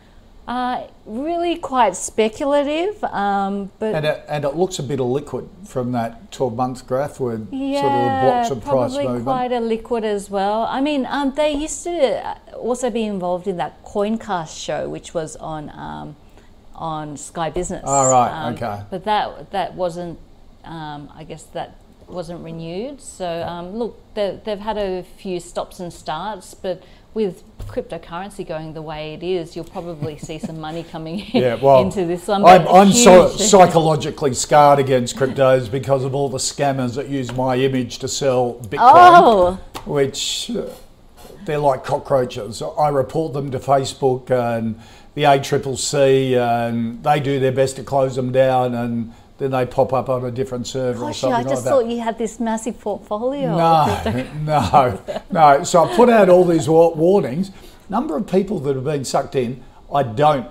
[0.47, 5.93] Uh, really quite speculative, um, but And it, and it looks a bit illiquid from
[5.93, 9.25] that 12 month graph with Yeah, sort of the blocks of price probably movement.
[9.25, 10.67] quite a liquid as well.
[10.69, 15.35] I mean, um, they used to also be involved in that Coincast show, which was
[15.37, 16.17] on um,
[16.79, 17.83] on Sky Business.
[17.85, 18.83] Oh, right, Um, okay.
[18.91, 20.19] But that that wasn't,
[20.65, 23.01] um, I guess that wasn't renewed.
[23.01, 26.83] So um, look, they, they've had a few stops and starts, but
[27.15, 31.55] with cryptocurrency going the way it is, you'll probably see some money coming in, Yeah,
[31.57, 32.45] well, into this one.
[32.45, 37.57] I'm, I'm so, psychologically scarred against cryptos because of all the scammers that use my
[37.57, 40.67] image to sell Bitcoin, Oh, which uh,
[41.45, 42.63] they're like cockroaches.
[42.63, 44.81] I report them to Facebook and
[45.15, 49.67] the ACCC, and um, they do their best to close them down, and then they
[49.67, 51.71] pop up on a different server or gosh, something I just like that.
[51.71, 53.57] thought you had this massive portfolio.
[53.57, 55.65] No, no, no.
[55.65, 57.51] So I put out all these warnings.
[57.89, 59.63] Number of people that have been sucked in.
[59.93, 60.49] I don't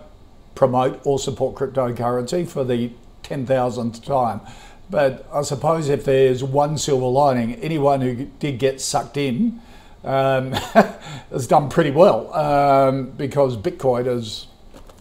[0.55, 2.91] promote or support cryptocurrency for the
[3.23, 4.41] ten thousandth time.
[4.89, 9.61] But I suppose if there's one silver lining, anyone who did get sucked in
[10.07, 10.51] um,
[11.31, 14.47] has done pretty well um, because Bitcoin has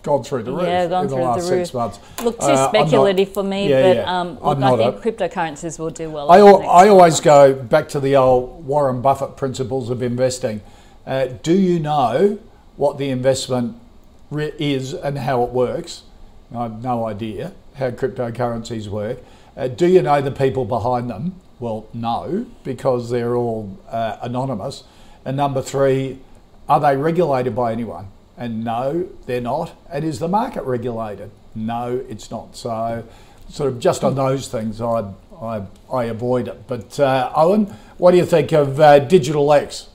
[0.02, 1.98] gone through the roof Yeah, gone in the through the last six months.
[2.22, 4.20] Look, too Uh, I'm not- speculative for me, Yeah, but yeah.
[4.20, 6.30] um, look, I think a- cryptocurrencies will do well.
[6.30, 10.60] I, I always go back to the old Warren Buffett principles of investing.
[11.06, 12.38] Uh, do you know
[12.76, 13.76] what the investment
[14.30, 16.02] re- is and how it works?
[16.54, 19.18] I have no idea how cryptocurrencies work.
[19.56, 21.34] Uh, do you know the people behind them?
[21.58, 24.84] Well, no, because they're all uh, anonymous.
[25.26, 26.20] And number three,
[26.68, 28.06] are they regulated by anyone?
[28.38, 29.74] And no, they're not.
[29.90, 31.32] And is the market regulated?
[31.52, 32.56] No, it's not.
[32.56, 33.04] So,
[33.48, 35.62] sort of just on those things, I I,
[35.92, 36.66] I avoid it.
[36.66, 37.66] But uh, Owen,
[37.98, 39.88] what do you think of uh, Digital X?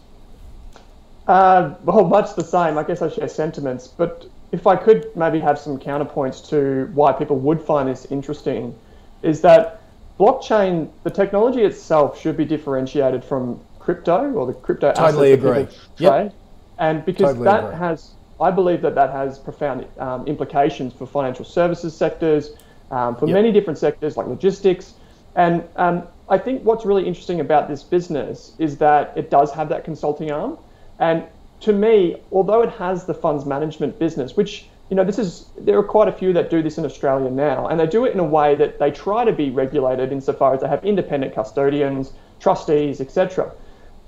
[1.27, 2.77] Uh, well, much the same.
[2.77, 7.13] I guess I share sentiments, but if I could maybe have some counterpoints to why
[7.13, 8.75] people would find this interesting,
[9.21, 9.81] is that
[10.19, 15.77] blockchain, the technology itself, should be differentiated from crypto or the crypto Totally assets agree.
[15.97, 16.35] Yep.
[16.77, 17.77] and because Totally that agree.
[17.77, 22.51] has, I believe that that has profound um, implications for financial services sectors,
[22.91, 23.33] um, for Yep.
[23.33, 24.93] many different sectors like logistics,
[25.35, 29.69] and um, I think what's really interesting about this business is that it does have
[29.69, 30.57] that consulting arm.
[30.99, 31.23] And
[31.61, 35.77] to me, although it has the funds management business, which you know, this is there
[35.77, 38.19] are quite a few that do this in Australia now, and they do it in
[38.19, 42.99] a way that they try to be regulated insofar as they have independent custodians, trustees,
[42.99, 43.53] etc.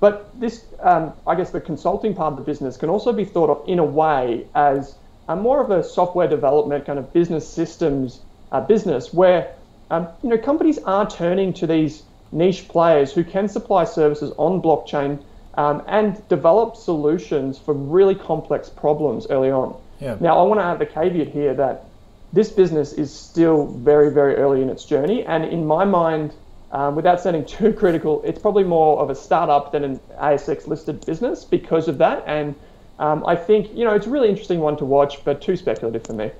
[0.04, 3.48] But this, um, I guess, the consulting part of the business can also be thought
[3.48, 4.96] of in a way as
[5.30, 8.20] a more of a software development kind of business systems
[8.52, 9.54] uh, business, where
[9.90, 14.60] um, you know companies are turning to these niche players who can supply services on
[14.60, 15.22] blockchain
[15.54, 19.74] um, and develop solutions for really complex problems early on.
[20.00, 20.18] Yeah.
[20.20, 21.86] Now, I want to add the caveat here that
[22.30, 26.34] this business is still very, very early in its journey, and in my mind,
[26.74, 31.06] um, without sounding too critical, it's probably more of a startup than an ASX listed
[31.06, 32.24] business because of that.
[32.26, 32.56] And
[32.98, 36.04] um, I think you know it's a really interesting one to watch, but too speculative
[36.04, 36.32] for me.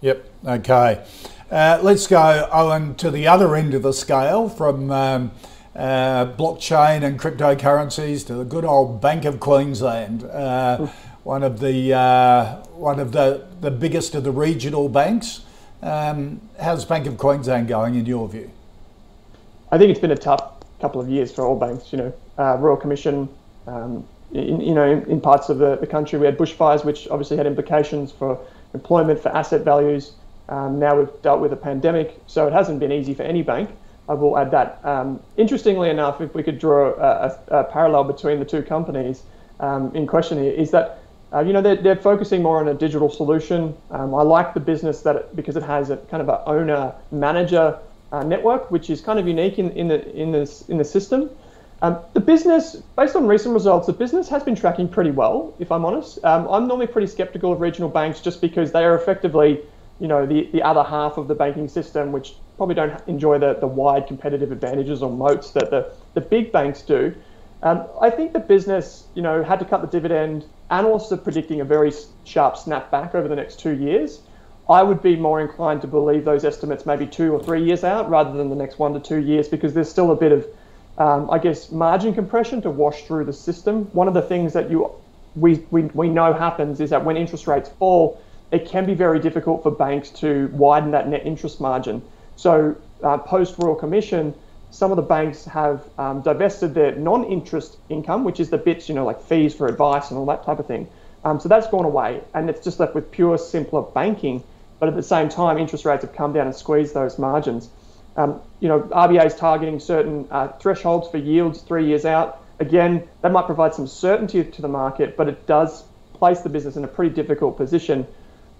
[0.00, 0.28] Yep.
[0.44, 1.04] Okay.
[1.52, 5.30] Uh, let's go, Owen, to the other end of the scale from um,
[5.76, 10.78] uh, blockchain and cryptocurrencies to the good old Bank of Queensland, uh,
[11.22, 15.42] one of the uh, one of the, the biggest of the regional banks.
[15.80, 18.50] Um, how's Bank of Queensland going in your view?
[19.72, 20.42] I think it's been a tough
[20.80, 21.92] couple of years for all banks.
[21.92, 23.28] You know, uh, Royal Commission.
[23.66, 27.08] Um, in, you know, in, in parts of the, the country, we had bushfires, which
[27.08, 28.38] obviously had implications for
[28.74, 30.12] employment, for asset values.
[30.48, 33.70] Um, now we've dealt with a pandemic, so it hasn't been easy for any bank.
[34.08, 34.84] I will add that.
[34.84, 39.22] Um, interestingly enough, if we could draw a, a, a parallel between the two companies
[39.60, 40.98] um, in question here, is that
[41.32, 43.76] uh, you know they're, they're focusing more on a digital solution.
[43.92, 46.92] Um, I like the business that it, because it has a kind of an owner
[47.12, 47.78] manager
[48.12, 51.30] uh, network, which is kind of unique in, in the in this in the system.
[51.82, 55.54] Um, the business, based on recent results, the business has been tracking pretty well.
[55.58, 58.94] If I'm honest, um, I'm normally pretty skeptical of regional banks just because they are
[58.94, 59.60] effectively,
[59.98, 63.54] you know, the, the other half of the banking system, which probably don't enjoy the,
[63.54, 67.14] the wide competitive advantages or moats that the, the big banks do.
[67.62, 70.44] Um, I think the business, you know, had to cut the dividend.
[70.70, 71.92] Analysts are predicting a very
[72.24, 74.20] sharp snapback over the next two years.
[74.70, 78.08] I would be more inclined to believe those estimates maybe two or three years out
[78.08, 80.46] rather than the next one to two years because there's still a bit of,
[80.96, 83.86] um, I guess, margin compression to wash through the system.
[83.86, 84.92] One of the things that you
[85.34, 88.20] we, we, we know happens is that when interest rates fall,
[88.52, 92.02] it can be very difficult for banks to widen that net interest margin.
[92.36, 94.34] So uh, post Royal Commission,
[94.70, 98.94] some of the banks have um, divested their non-interest income, which is the bits, you
[98.94, 100.88] know, like fees for advice and all that type of thing.
[101.24, 104.42] Um, so that's gone away, and it's just left with pure, simpler banking.
[104.80, 107.68] But at the same time, interest rates have come down and squeezed those margins.
[108.16, 112.42] Um, you know, RBA is targeting certain uh, thresholds for yields three years out.
[112.58, 116.76] Again, that might provide some certainty to the market, but it does place the business
[116.76, 118.06] in a pretty difficult position.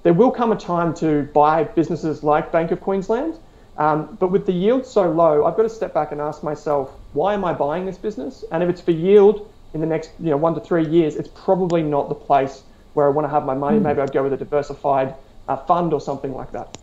[0.05, 3.35] There will come a time to buy businesses like Bank of Queensland
[3.81, 6.91] um, but with the yield so low, I've got to step back and ask myself,
[7.15, 8.45] why am I buying this business?
[8.53, 11.31] And if it's for yield in the next, you know, one to three years, it's
[11.35, 13.79] probably not the place where I want to have my money.
[13.79, 13.83] Mm.
[13.83, 15.15] Maybe I'd go with a diversified
[15.51, 16.79] uh, fund or something like that.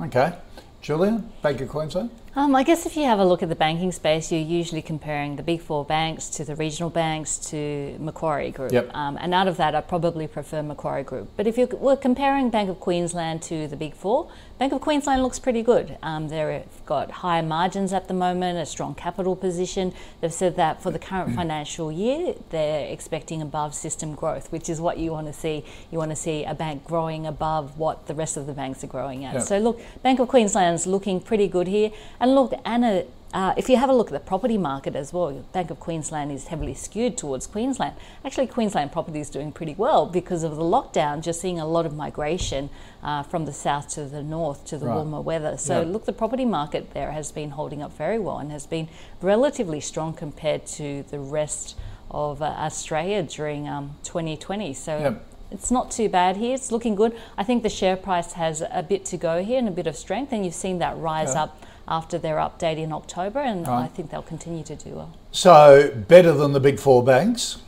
[0.00, 0.32] Okay.
[0.82, 2.10] Julia, Bank of Queensland?
[2.36, 5.36] Um, I guess if you have a look at the banking space, you're usually comparing
[5.36, 8.72] the big four banks to the regional banks to Macquarie Group.
[8.72, 8.94] Yep.
[8.94, 11.30] Um, and out of that, I probably prefer Macquarie Group.
[11.36, 15.22] But if you were comparing Bank of Queensland to the big four, Bank of Queensland
[15.22, 15.98] looks pretty good.
[16.02, 19.92] Um, they've got higher margins at the moment, a strong capital position.
[20.22, 21.34] They've said that for the current mm.
[21.34, 25.62] financial year, they're expecting above system growth, which is what you want to see.
[25.90, 28.86] You want to see a bank growing above what the rest of the banks are
[28.86, 29.34] growing at.
[29.34, 29.42] Yep.
[29.42, 31.90] So look, Bank of Queensland's looking pretty good here.
[32.18, 35.32] And look, Anna uh, if you have a look at the property market as well,
[35.52, 37.94] Bank of Queensland is heavily skewed towards Queensland.
[38.24, 41.22] Actually, Queensland property is doing pretty well because of the lockdown.
[41.22, 42.70] Just seeing a lot of migration
[43.02, 44.94] uh, from the south to the north to the right.
[44.94, 45.56] warmer weather.
[45.56, 45.88] So, yeah.
[45.88, 48.88] look, the property market there has been holding up very well and has been
[49.20, 51.76] relatively strong compared to the rest
[52.10, 54.72] of uh, Australia during um, 2020.
[54.74, 54.98] So.
[54.98, 56.54] Yep it's not too bad here.
[56.54, 57.16] It's looking good.
[57.38, 59.96] I think the share price has a bit to go here and a bit of
[59.96, 61.44] strength, and you've seen that rise yeah.
[61.44, 63.84] up after their update in October, and right.
[63.84, 65.12] I think they'll continue to do well.
[65.30, 67.58] So, better than the big four banks?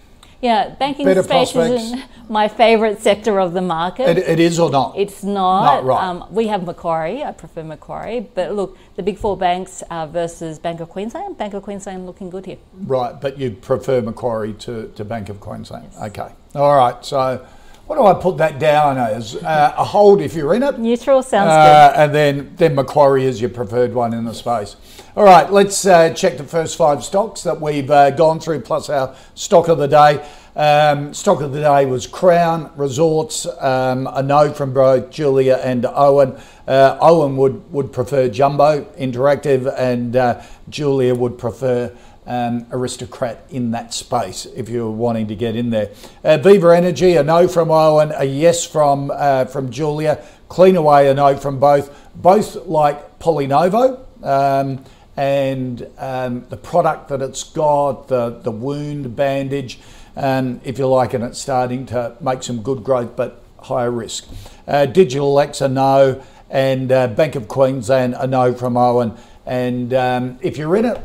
[0.41, 1.83] Yeah, banking Better space prospects.
[1.83, 4.17] is my favourite sector of the market.
[4.17, 4.97] It, it is or not?
[4.97, 5.83] It's not.
[5.83, 6.03] Not right.
[6.03, 7.25] Um, we have Macquarie.
[7.25, 8.21] I prefer Macquarie.
[8.21, 11.39] But look, the big four banks uh, versus Bank of Queensland.
[11.39, 12.59] Bank of Queensland looking good here.
[12.73, 15.89] Right, but you prefer Macquarie to, to Bank of Queensland.
[15.93, 16.03] Yes.
[16.03, 16.33] Okay.
[16.55, 17.05] All right.
[17.05, 17.45] So
[17.89, 19.35] what do I put that down as?
[19.35, 20.79] Uh, a hold if you're in it.
[20.79, 22.01] Neutral sounds uh, good.
[22.01, 24.77] And then, then Macquarie is your preferred one in the space.
[25.17, 28.91] All right, let's uh, check the first five stocks that we've uh, gone through, plus
[28.91, 30.23] our stock of the day.
[30.55, 35.87] Um, stock of the day was Crown Resorts, um, a no from both Julia and
[35.87, 36.39] Owen.
[36.67, 41.97] Uh, Owen would, would prefer Jumbo Interactive, and uh, Julia would prefer
[42.29, 45.91] um, aristocrat in that space if you're wanting to get in there.
[46.23, 50.23] Uh, Viva Energy, a no from Owen, a yes from uh, from Julia.
[50.49, 51.91] Cleanaway, a no from both.
[52.15, 54.05] Both like Polynovo.
[54.23, 54.85] Um,
[55.17, 59.81] and um, the product that it's got, the, the wound bandage,
[60.15, 64.29] um, if you like, and it's starting to make some good growth but higher risk.
[64.69, 69.17] Uh, Digital X, a no, and uh, Bank of Queensland, a no from Owen.
[69.45, 71.03] And um, if you're in it,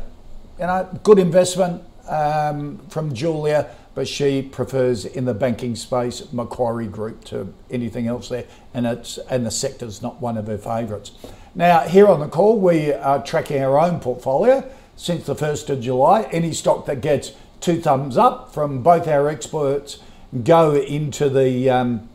[0.58, 6.86] you know, good investment um, from Julia, but she prefers in the banking space Macquarie
[6.86, 11.12] Group to anything else there, and it's and the sector's not one of her favourites.
[11.54, 15.80] Now, here on the call, we are tracking our own portfolio since the first of
[15.80, 16.22] July.
[16.32, 19.98] Any stock that gets two thumbs up from both our experts
[20.42, 22.08] go into the um,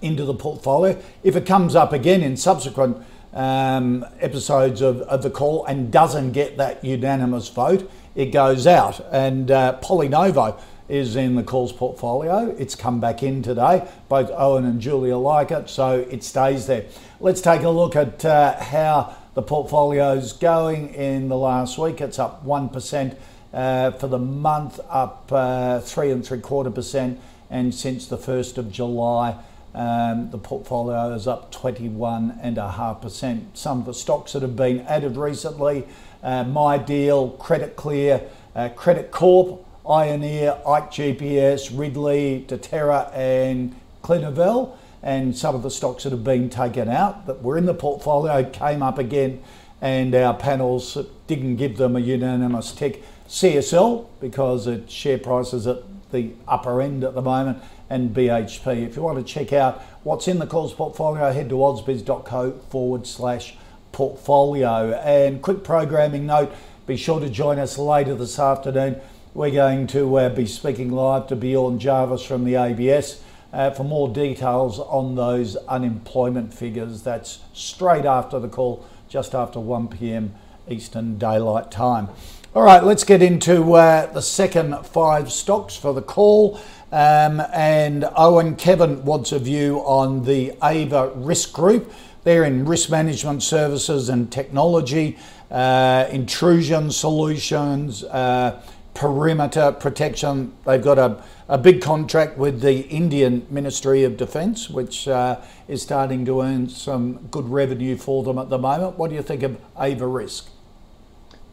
[0.00, 1.00] into the portfolio.
[1.22, 6.32] If it comes up again in subsequent um, episodes of, of the call and doesn't
[6.32, 9.00] get that unanimous vote, it goes out.
[9.12, 12.54] And uh, Polynovo is in the calls portfolio.
[12.58, 13.88] It's come back in today.
[14.08, 16.84] Both Owen and Julia like it, so it stays there.
[17.20, 22.00] Let's take a look at uh, how the portfolio's going in the last week.
[22.00, 23.16] It's up 1%
[23.52, 28.58] uh, for the month, up uh, 3 and 3 quarter percent, and since the 1st
[28.58, 29.36] of July,
[29.74, 33.44] Um, the portfolio is up 21.5%.
[33.54, 35.86] Some of the stocks that have been added recently
[36.22, 38.22] uh, MyDeal, Credit Clear,
[38.54, 44.76] uh, Credit Corp, Ioneer, Ike GPS, Ridley, Deterra, and Clinuvel.
[45.02, 48.44] And some of the stocks that have been taken out that were in the portfolio
[48.44, 49.42] came up again,
[49.80, 53.02] and our panels didn't give them a unanimous tick.
[53.26, 55.78] CSL, because its share price is at
[56.12, 58.86] the upper end at the moment, and BHP.
[58.86, 63.06] If you want to check out what's in the calls portfolio, head to ausbiz.co forward
[63.06, 63.56] slash
[63.92, 64.92] portfolio.
[64.92, 66.52] And quick programming note
[66.86, 69.00] be sure to join us later this afternoon.
[69.32, 73.22] We're going to uh, be speaking live to Bjorn Jarvis from the ABS.
[73.52, 79.60] Uh, for more details on those unemployment figures, that's straight after the call, just after
[79.60, 80.34] 1 pm
[80.68, 82.08] Eastern Daylight Time.
[82.52, 86.60] All right, let's get into uh, the second five stocks for the call.
[86.90, 91.92] Um, and Owen Kevin wants a view on the Ava Risk Group.
[92.24, 95.16] They're in risk management services and technology,
[95.48, 98.60] uh, intrusion solutions, uh,
[98.94, 100.52] perimeter protection.
[100.66, 105.82] They've got a, a big contract with the Indian Ministry of Defence, which uh, is
[105.82, 108.98] starting to earn some good revenue for them at the moment.
[108.98, 110.48] What do you think of Ava Risk?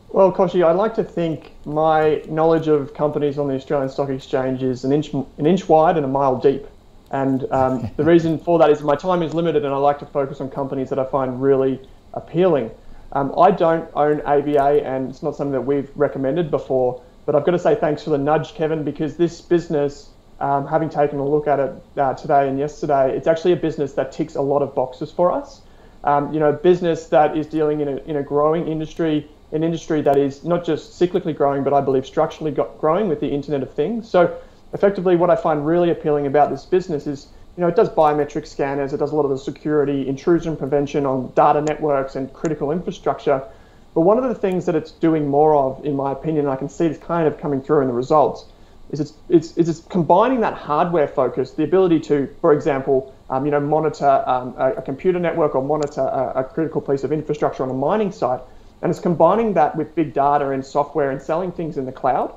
[0.10, 4.64] Well, Kochie, I'd like to think my knowledge of companies on the Australian Stock Exchange
[4.64, 6.66] is an inch, an inch wide and a mile deep.
[7.12, 10.06] And um, the reason for that is my time is limited and I like to
[10.06, 11.82] focus on companies that I find really
[12.14, 12.72] appealing.
[13.12, 17.46] Um, I don't own AVA and it's not something that we've recommended before, but I've
[17.46, 21.28] got to say thanks for the nudge, Kevin, because this business, um, having taken a
[21.28, 24.62] look at it uh, today and yesterday, it's actually a business that ticks a lot
[24.62, 25.62] of boxes for us.
[26.06, 30.02] Um, you know, business that is dealing in a, in a growing industry, an industry
[30.02, 33.74] that is not just cyclically growing, but I believe structurally growing with the Internet of
[33.74, 34.10] Things.
[34.10, 34.38] So
[34.74, 38.46] effectively what I find really appealing about this business is, you know, it does biometric
[38.46, 42.72] scanners, it does a lot of the security, intrusion prevention on data networks and critical
[42.72, 43.42] infrastructure.
[43.96, 46.56] But one of the things that it's doing more of, in my opinion, and I
[46.56, 48.46] can see this kind of coming through in the results,
[48.92, 53.52] is it's, it's, it's combining that hardware focus, the ability to, for example, um, you
[53.52, 57.64] know, monitor um, a, a, computer network or monitor a, a critical piece of infrastructure
[57.64, 58.40] on a mining site,
[58.82, 62.34] and it's combining that with big data and software and selling things in the cloud.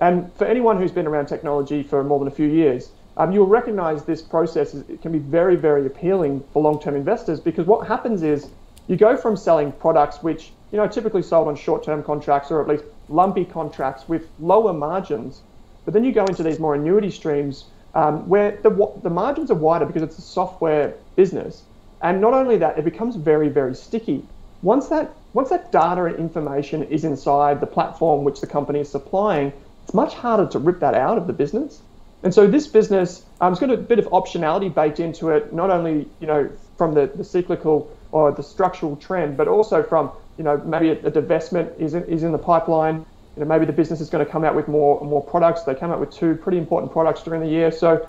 [0.00, 3.46] And for anyone who's been around technology for more than a few years, um, you'll
[3.46, 7.86] recognize this process is, it can be very, very appealing for long-term investors because what
[7.86, 8.48] happens is
[8.86, 12.68] you go from selling products which you know typically sold on short-term contracts or at
[12.68, 15.40] least lumpy contracts with lower margins,
[15.84, 18.70] but then you go into these more annuity streams um, where the,
[19.02, 21.62] the margins are wider because it's a software business,
[22.02, 24.24] and not only that, it becomes very, very sticky.
[24.62, 28.90] Once that once that data and information is inside the platform which the company is
[28.90, 29.52] supplying,
[29.84, 31.82] it's much harder to rip that out of the business.
[32.22, 35.70] And so this business um, has got a bit of optionality baked into it, not
[35.70, 40.44] only you know from the, the cyclical or the structural trend, but also from you
[40.44, 43.06] know maybe a, a divestment is in, is in the pipeline.
[43.36, 45.62] You know maybe the business is going to come out with more more products.
[45.62, 47.70] They come out with two pretty important products during the year.
[47.70, 48.08] So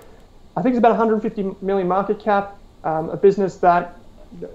[0.58, 2.58] I think it's about 150 million market cap.
[2.84, 3.99] Um, a business that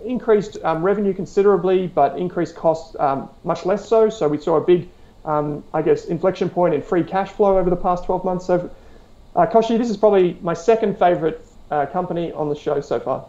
[0.04, 4.08] increased um, revenue considerably, but increased costs um, much less so.
[4.08, 4.88] So we saw a big
[5.24, 8.46] um, I guess, inflection point in free cash flow over the past 12 months.
[8.46, 8.70] So,
[9.34, 13.26] uh, Kochie, this is probably my second favorite uh, company on the show so far.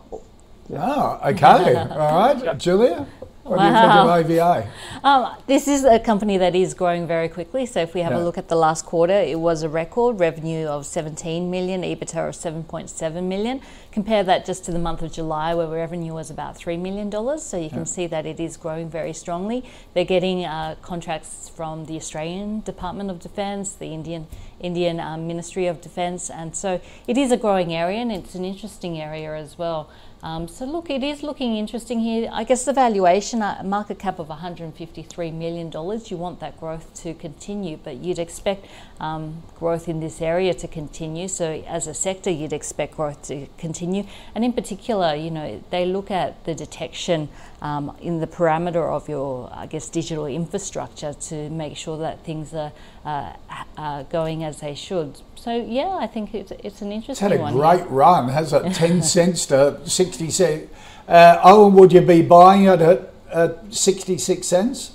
[0.70, 0.80] Yeah.
[0.82, 1.76] Oh, okay.
[1.92, 2.58] All right.
[2.58, 3.08] Julia?
[3.46, 3.70] What wow.
[3.70, 4.72] do you think of AVA?
[5.04, 7.68] Um, this is a company that is growing very quickly.
[7.68, 8.18] So if we have yeah.
[8.18, 12.28] a look at the last quarter, it was a record revenue of 17 million, EBITDA
[12.28, 13.62] of 7.7 million.
[13.92, 17.12] Compare that just to the month of July, where revenue was about $3 million.
[17.38, 17.84] So you can yeah.
[17.84, 19.64] see that it is growing very strongly.
[19.94, 24.26] They're getting uh, contracts from the Australian Department of Defence, the Indian
[24.60, 28.46] Indian um, Ministry of Defence, and so it is a growing area and it's an
[28.46, 29.90] interesting area as well.
[30.26, 32.28] Um, so look, it is looking interesting here.
[32.34, 35.72] I guess the valuation, uh, market cap of $153 million,
[36.08, 38.66] you want that growth to continue, but you'd expect
[39.00, 41.28] um, growth in this area to continue.
[41.28, 44.08] So as a sector, you'd expect growth to continue.
[44.34, 47.30] And in particular, you know, they look at the detection
[47.62, 52.54] um, in the parameter of your, I guess, digital infrastructure to make sure that things
[52.54, 52.72] are,
[53.06, 53.34] uh,
[53.78, 55.22] are going as they should.
[55.36, 57.54] So yeah, I think it's, it's an interesting it's had a one.
[57.54, 57.88] great yeah.
[57.89, 58.74] run, has it?
[58.74, 60.74] Ten cents to sixty cents.
[61.08, 64.94] Uh, Owen, would you be buying it at, at sixty-six cents?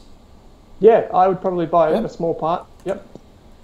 [0.80, 2.04] Yeah, I would probably buy yep.
[2.04, 2.66] a small part.
[2.84, 3.06] Yep.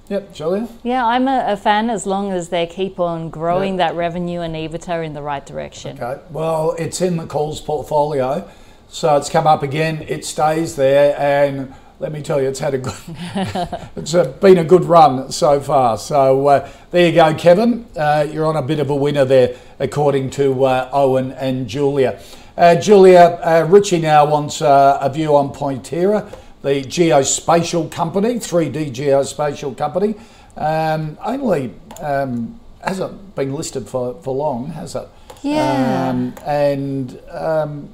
[0.09, 0.69] Yep, Julia?
[0.85, 3.89] Yeah, I'm a, a, fan as long as they keep on growing yep.
[3.89, 6.01] that revenue and EBITDA in the right direction.
[6.01, 8.49] Okay, well, it's in the calls portfolio,
[8.89, 12.75] so it's come up again, it stays there, and let me tell you, it's had
[12.75, 12.95] a good,
[13.97, 15.97] it's a, been a good run so far.
[15.97, 17.87] So uh, there you go, Kevin.
[17.97, 22.21] Uh, you're on a bit of a winner there, according to uh, Owen and Julia.
[22.57, 26.31] Uh, Julia, uh, Richie now wants uh, a view on Pointerra,
[26.63, 30.15] the geospatial company, 3D geospatial company.
[30.57, 35.09] Um, only um, hasn't been listed for, for long, has it?
[35.43, 36.09] Yeah.
[36.09, 37.89] Um, and um,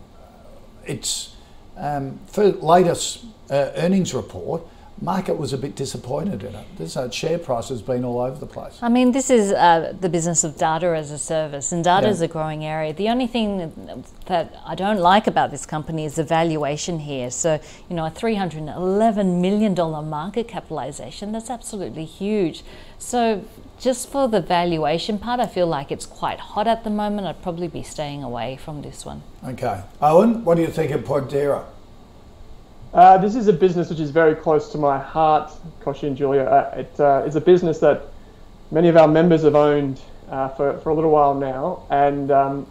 [0.86, 1.34] its
[1.76, 4.62] um, for latest uh, earnings report,
[5.00, 6.64] market was a bit disappointed in it.
[6.78, 8.78] This uh, share price has been all over the place.
[8.80, 12.12] I mean, this is uh, the business of data as a service, and data Yeah.
[12.12, 12.92] is a growing area.
[12.92, 13.72] The only thing
[14.26, 17.30] that I don't like about this company is the valuation here.
[17.30, 17.58] So,
[17.88, 19.74] you know, a $311 million
[20.08, 22.62] market capitalization, that's absolutely huge.
[22.98, 23.42] So,
[23.82, 27.26] just for the valuation part, I feel like it's quite hot at the moment.
[27.26, 29.24] I'd probably be staying away from this one.
[29.44, 31.64] Okay, Owen, what do you think of Pointerra?
[32.94, 36.44] Uh, this is a business which is very close to my heart, Kochie and Julia.
[36.44, 38.04] Uh, it, uh, it's a business that
[38.70, 42.66] many of our members have owned uh, for, for a little while now, and um,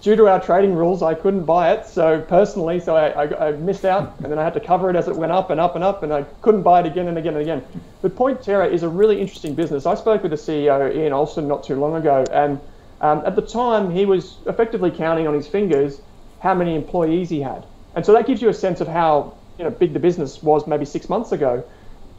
[0.00, 1.86] due to our trading rules, I couldn't buy it.
[1.86, 4.96] So personally, so I, I, I missed out, and then I had to cover it
[4.96, 7.18] as it went up and up and up, and I couldn't buy it again and
[7.18, 7.64] again and again.
[8.02, 9.86] But Pointerra is a really interesting business.
[9.86, 12.60] I spoke with the CEO Ian Olson not too long ago, and
[13.00, 16.00] um, at the time he was effectively counting on his fingers
[16.38, 19.64] how many employees he had, and so that gives you a sense of how you
[19.64, 21.64] know big the business was maybe six months ago.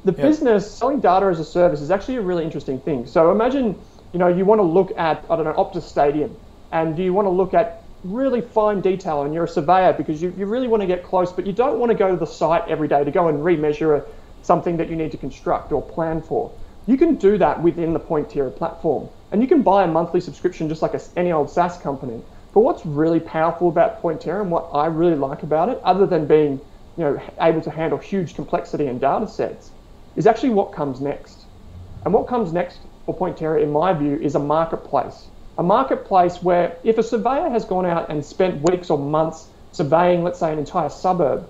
[0.03, 0.22] The Yeah.
[0.22, 3.05] business selling data as a service is actually a really interesting thing.
[3.07, 6.38] So imagine you know you want to look at I don't know Optus Stadium
[6.76, 10.34] and you want to look at really fine detail and you're a surveyor because you,
[10.38, 12.67] you really want to get close but you don't want to go to the site
[12.67, 14.05] every day to go and remeasure
[14.43, 16.51] something that you need to construct or plan for
[16.86, 20.67] you can do that within the Pointerra platform and you can buy a monthly subscription
[20.67, 22.21] just like a, any old SaaS company
[22.53, 26.28] but what's really powerful about Pointerra and what I really like about it other than
[26.28, 26.59] being
[26.97, 29.71] you know able to handle huge complexity and data sets
[30.17, 31.45] is actually what comes next
[32.03, 35.28] and what comes next for Pointerra, in my view, is a marketplace.
[35.58, 40.24] A marketplace where if a surveyor has gone out and spent weeks or months surveying,
[40.24, 41.47] let's say, an entire suburb,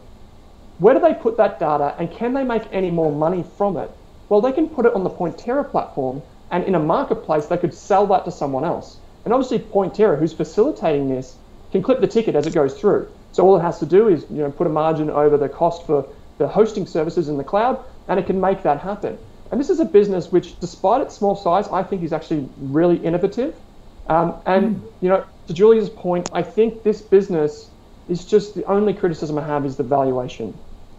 [0.79, 3.89] where do they put that data and can they make any more money from it?
[4.29, 7.73] Well, they can put it on the Pointerra platform and in a marketplace, they could
[7.73, 8.97] sell that to someone else.
[9.23, 11.35] And obviously, Pointerra, who's facilitating this,
[11.71, 13.07] can clip the ticket as it goes through.
[13.31, 15.85] So all it has to do is you know, put a margin over the cost
[15.85, 19.17] for the hosting services in the cloud, and it can make that happen.
[19.51, 22.97] And this is a business which, despite its small size, I think is actually really
[22.97, 23.55] innovative.
[24.07, 27.69] Um, and you know, to Julia's point, I think this business
[28.09, 30.53] is just the only criticism I have is the valuation.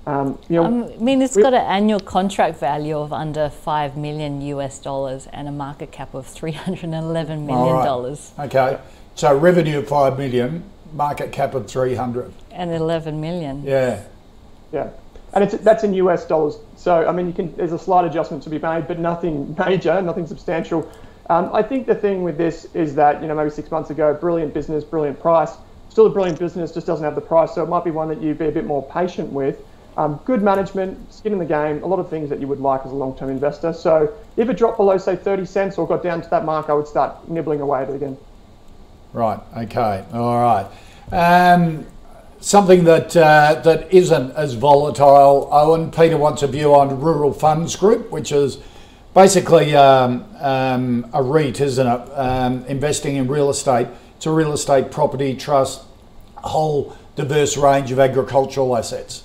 [0.06, 3.96] Um, you know, Um, I mean, it's got an annual contract value of under 5
[3.96, 8.78] million US dollars and a market cap of 311 million dollars Okay,
[9.16, 10.62] so revenue of 5 million,
[10.94, 12.32] market cap of 300.
[12.52, 13.64] and 11 million.
[13.64, 14.02] Yeah,
[14.72, 14.90] Yeah,
[15.32, 16.58] and it's that's in US dollars.
[16.76, 20.00] So I mean, you can there's a slight adjustment to be made, but nothing major,
[20.02, 20.88] nothing substantial.
[21.28, 24.14] Um, I think the thing with this is that you know maybe six months ago,
[24.14, 25.52] brilliant business, brilliant price,
[25.88, 27.54] still a brilliant business, just doesn't have the price.
[27.54, 29.60] So it might be one that you'd be a bit more patient with.
[29.96, 32.84] Um, good management, skin in the game, a lot of things that you would like
[32.84, 33.72] as a long-term investor.
[33.72, 36.74] So if it dropped below say 30 cents or got down to that mark, I
[36.74, 38.18] would start nibbling away at it again.
[39.14, 40.66] right, okay, all right.
[41.12, 41.86] Um,
[42.40, 47.74] something that, uh, that isn't as volatile, Owen, Peter wants a view on Rural Funds
[47.74, 48.58] Group, which is
[49.16, 52.00] basically um, um, a REIT, isn't it?
[52.12, 53.88] Um, investing in real estate.
[54.16, 55.82] It's a real estate property trust,
[56.36, 59.24] a whole diverse range of agricultural assets.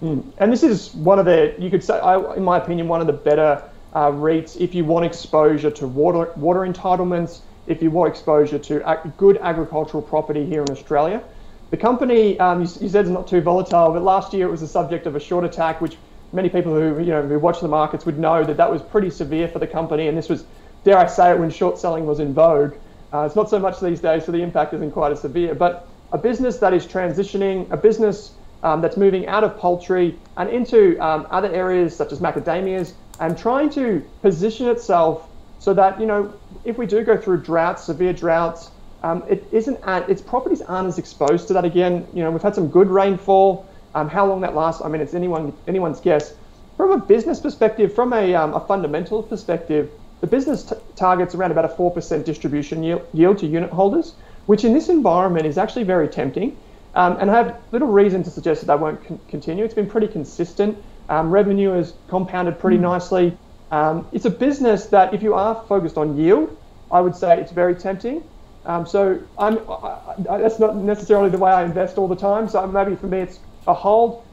[0.00, 3.06] And this is one of the, you could say, I, in my opinion, one of
[3.06, 8.10] the better uh, REITs if you want exposure to water, water entitlements, if you want
[8.10, 11.22] exposure to ag- good agricultural property here in Australia.
[11.70, 14.62] The company, um, you, you said, is not too volatile, but last year it was
[14.62, 15.98] the subject of a short attack, which
[16.32, 19.10] many people who you know who watch the markets would know that that was pretty
[19.10, 20.08] severe for the company.
[20.08, 20.44] And this was,
[20.84, 22.74] dare I say it, when short selling was in vogue.
[23.12, 25.54] Uh, it's not so much these days, so the impact isn't quite as severe.
[25.54, 30.48] But a business that is transitioning, a business um, that's moving out of poultry and
[30.48, 35.28] into um, other areas such as macadamias and trying to position itself
[35.58, 36.32] so that you know
[36.64, 38.70] if we do go through droughts, severe droughts,
[39.02, 42.06] um, it isn't at, its properties aren't as exposed to that again.
[42.12, 43.68] You know we've had some good rainfall.
[43.94, 46.34] Um, how long that lasts, I mean, it's anyone anyone's guess.
[46.76, 49.90] From a business perspective, from a, um, a fundamental perspective,
[50.20, 54.16] the business t- targets around about a four percent distribution yield, yield to unit holders,
[54.46, 56.58] which in this environment is actually very tempting.
[56.94, 59.64] Um, and I have little reason to suggest that that won't con- continue.
[59.64, 60.78] It's been pretty consistent.
[61.08, 63.36] Um, revenue has compounded pretty nicely.
[63.70, 66.50] Um, it's a business that, if you are focused on yield,
[66.90, 68.24] I would say it's very tempting.
[68.64, 72.48] Um, so I'm, I, I, that's not necessarily the way I invest all the time.
[72.48, 74.24] So maybe for me it's a hold.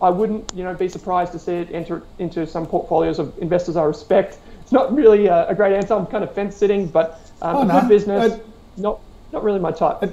[0.00, 3.76] I wouldn't, you know, be surprised to see it enter into some portfolios of investors
[3.76, 4.38] I respect.
[4.60, 5.94] It's not really a, a great answer.
[5.94, 7.80] I'm kind of fence sitting, but um, oh, a no.
[7.80, 8.40] good business,
[8.76, 9.00] not
[9.32, 10.10] not really my type.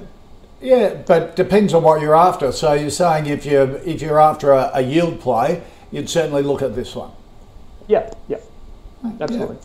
[0.60, 2.50] Yeah, but depends on what you're after.
[2.52, 6.62] So you're saying if you're if you're after a, a yield play, you'd certainly look
[6.62, 7.10] at this one.
[7.86, 8.38] Yeah, yeah,
[9.20, 9.56] absolutely.
[9.56, 9.62] Yeah.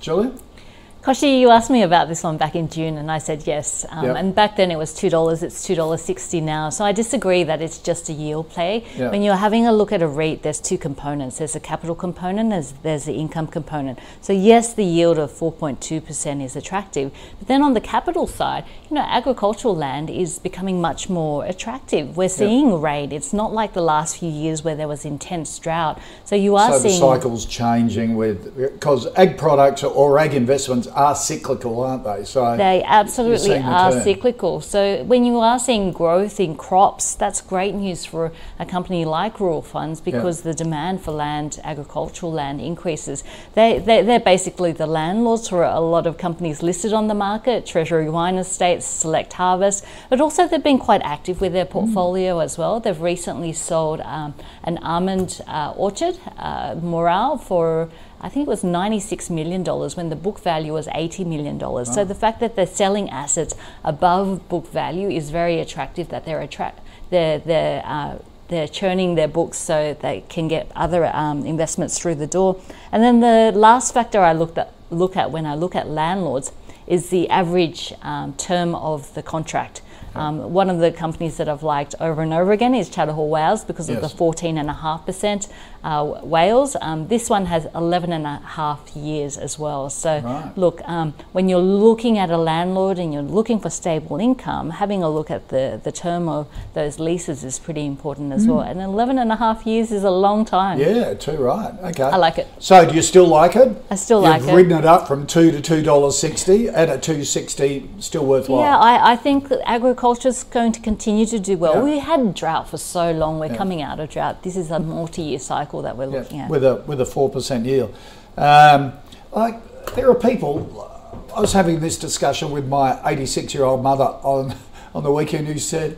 [1.02, 3.86] Kochie, you asked me about this one back in June, and I said yes.
[3.90, 4.18] Um, yep.
[4.18, 5.44] And back then it was two dollars.
[5.44, 6.70] It's two dollars sixty now.
[6.70, 8.86] So I disagree that it's just a yield play.
[8.98, 9.14] Yep.
[9.14, 11.38] When you're having a look at a REIT, there's two components.
[11.38, 12.50] There's a capital component.
[12.50, 13.98] There's there's the income component.
[14.20, 17.14] So yes, the yield of four point two percent is attractive.
[17.40, 22.18] But then on the capital side, you know, agricultural land is becoming much more attractive.
[22.18, 22.82] We're seeing yep.
[22.82, 23.14] rate.
[23.14, 25.98] It's not like the last few years where there was intense drought.
[26.26, 30.89] So you are so seeing the cycles changing with because ag products or ag investments
[30.90, 32.24] are cyclical, aren't they?
[32.24, 34.62] So they absolutely are cyclical.
[34.62, 39.40] So when you are seeing growth in crops, that's great news for a company like
[39.40, 40.52] Rural Funds because yeah.
[40.52, 43.24] the demand for land, agricultural land, increases.
[43.54, 47.66] They, they they're basically the landlords for a lot of companies listed on the market:
[47.66, 51.72] Treasury Wine Estates, Select Harvest, but also they've been quite active with their mm.
[51.72, 52.44] portfolio mm.
[52.44, 52.80] as well.
[52.80, 54.34] They've recently sold um,
[54.64, 57.90] an almond uh, orchard, uh, Morale, for
[58.22, 61.60] I think it was $96 million when the book value was $80 million.
[61.86, 66.42] So the fact that they're selling assets above book value is very attractive that they're
[66.42, 68.18] attract they're, they're, uh,
[68.48, 72.62] they're churning their books so they can get other um, investments through the door.
[72.92, 76.52] And then the last factor I looked at, look at when I look at landlords
[76.88, 79.82] is the average um, term of the contract.
[80.16, 83.30] Um, one of the companies that I've liked over and over again is Charter Hall
[83.30, 84.02] Wales because yes.
[84.04, 85.52] of the 14.5%
[85.84, 86.76] uh, Wales.
[86.82, 89.90] Um, this one has 11 and a half years as well.
[89.90, 90.52] So, right.
[90.58, 95.04] look, um, when you're looking at a landlord and you're looking for stable income, having
[95.04, 98.56] a look at the, the term of those leases is pretty important as mm.
[98.56, 98.62] well.
[98.62, 100.80] And 11 and a half years is a long time.
[100.80, 101.74] Yeah, too right.
[101.84, 102.04] Okay.
[102.04, 102.48] I like it.
[102.60, 103.76] So, do you still like it?
[103.90, 104.46] I still You've like it.
[104.48, 108.26] You've ridden it up from two to two dollars sixty, and at two sixty, still
[108.26, 108.62] worthwhile.
[108.62, 111.76] Yeah, I, I think agriculture is going to continue to do well.
[111.76, 111.84] Yeah.
[111.84, 113.40] We had drought for so long.
[113.40, 113.58] We're yeah.
[113.58, 114.44] coming out of drought.
[114.44, 116.50] This is a multi-year cycle cycle that we're yeah, looking at.
[116.50, 117.96] With a with a four percent yield.
[118.38, 118.94] Um,
[119.32, 120.88] like there are people.
[121.36, 124.56] I was having this discussion with my 86 year old mother on
[124.96, 125.98] on the weekend who said,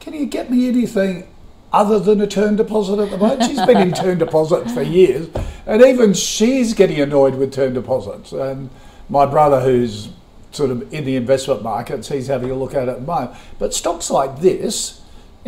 [0.00, 1.26] "Can you get me anything
[1.72, 5.28] other than a term deposit at the moment?" She's been in term deposit for years,
[5.66, 8.32] and even she's getting annoyed with term deposits.
[8.32, 8.70] And
[9.08, 10.10] my brother, who's
[10.50, 13.32] sort of in the investment markets, he's having a look at it at the moment.
[13.58, 14.97] But stocks like this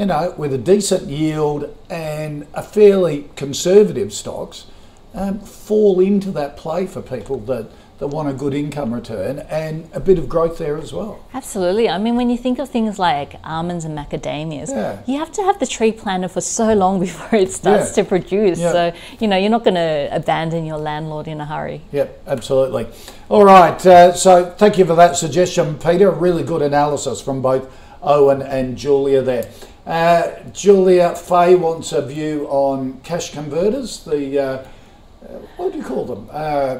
[0.01, 4.65] you know, with a decent yield and a fairly conservative stocks,
[5.13, 9.91] um, fall into that play for people that, that want a good income return and
[9.93, 11.23] a bit of growth there as well.
[11.35, 11.91] Absolutely.
[11.91, 15.03] I mean, when you think of things like almonds and macadamias, yeah.
[15.07, 18.03] you have to have the tree planted for so long before it starts yeah.
[18.03, 18.59] to produce.
[18.59, 18.73] Yeah.
[18.73, 21.83] So, you know, you're not going to abandon your landlord in a hurry.
[21.93, 22.87] Yep, absolutely.
[23.29, 23.85] All right.
[23.85, 26.11] Uh, so, thank you for that suggestion, Peter.
[26.11, 27.71] Really good analysis from both
[28.03, 29.51] Owen and Julia there.
[29.91, 34.05] Uh, Julia Fay wants a view on cash converters.
[34.05, 35.27] The uh, uh
[35.57, 36.29] what do you call them?
[36.31, 36.79] Uh,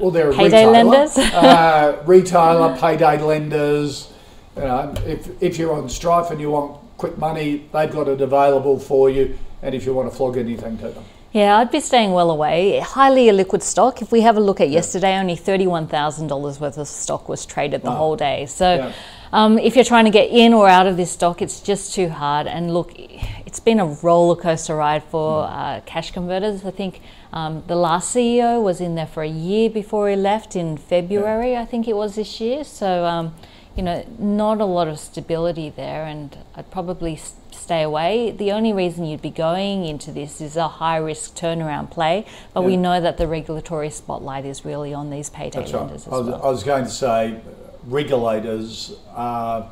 [0.00, 1.18] well, they're payday retailer, lenders.
[1.18, 4.10] uh, retailer, payday lenders.
[4.56, 8.22] You know, if if you're on Strife and you want quick money, they've got it
[8.22, 9.38] available for you.
[9.60, 11.04] And if you want to flog anything to them.
[11.32, 12.78] Yeah, I'd be staying well away.
[12.78, 14.00] Highly illiquid stock.
[14.00, 17.90] If we have a look at yesterday, only $31,000 worth of stock was traded the
[17.90, 18.46] whole day.
[18.46, 18.92] So yeah.
[19.32, 22.08] Um, if you're trying to get in or out of this stock, it's just too
[22.08, 22.46] hard.
[22.46, 26.64] And look, it's been a roller coaster ride for uh, cash converters.
[26.64, 27.00] I think
[27.32, 31.52] um, the last CEO was in there for a year before he left in February,
[31.52, 31.62] yeah.
[31.62, 32.64] I think it was this year.
[32.64, 33.34] So, um,
[33.76, 37.16] you know, not a lot of stability there, and I'd probably
[37.50, 38.30] stay away.
[38.30, 42.24] The only reason you'd be going into this is a high risk turnaround play,
[42.54, 42.66] but yeah.
[42.66, 46.12] we know that the regulatory spotlight is really on these payday That's lenders right.
[46.12, 46.42] as I was, well.
[46.42, 47.40] I was going to say
[47.86, 49.68] regulators uh,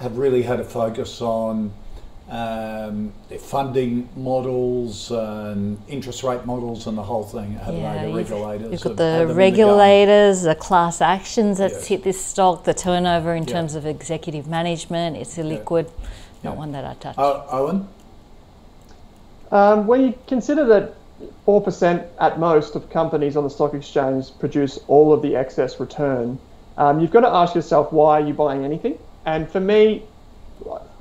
[0.00, 1.72] have really had a focus on
[2.28, 8.12] um, their funding models and interest rate models and the whole thing, haven't yeah, they?
[8.12, 8.72] Regulators.
[8.72, 11.86] You've got the regulators, the, the, class actions that's yes.
[11.86, 13.54] hit this stock, the turnover in yeah.
[13.54, 15.16] terms of executive management.
[15.16, 16.50] It's illiquid, yeah.
[16.50, 17.16] not one that I touch.
[17.16, 17.88] Uh, Owen?
[19.50, 20.94] Um, when you consider that
[21.46, 26.38] 4% at most of companies on the stock exchange produce all of the excess return,
[26.78, 28.98] um, you've got to ask yourself why are you buying anything.
[29.26, 30.04] And for me,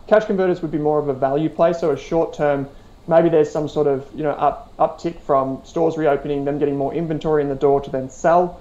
[0.07, 1.71] cash converters would be more of a value play.
[1.73, 2.67] So a short term,
[3.07, 6.93] maybe there's some sort of you know up, uptick from stores reopening, them getting more
[6.93, 8.59] inventory in the door to then sell.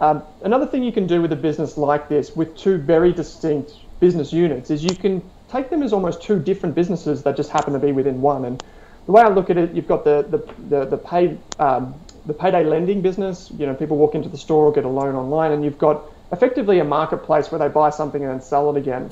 [0.00, 3.72] Um, another thing you can do with a business like this, with two very distinct
[4.00, 7.74] business units, is you can take them as almost two different businesses that just happen
[7.74, 8.46] to be within one.
[8.46, 8.62] And
[9.04, 10.38] the way I look at it, you've got the the
[10.70, 11.94] the, the um,
[12.24, 13.50] the payday lending business.
[13.58, 16.02] You know, people walk into the store, or get a loan online, and you've got
[16.32, 19.10] effectively a marketplace where they buy something and then sell it again.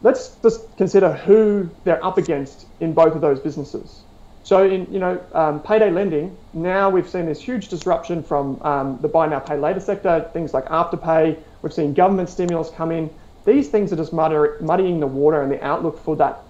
[0.00, 4.04] Let's just consider who they're up against in both of those businesses.
[4.42, 8.98] So in you know um, payday lending, now we've seen this huge disruption from um,
[9.02, 10.30] the buy now pay later sector.
[10.32, 11.36] Things like afterpay.
[11.62, 13.10] We've seen government stimulus come in.
[13.44, 16.44] These things are just muddying the water and the outlook for that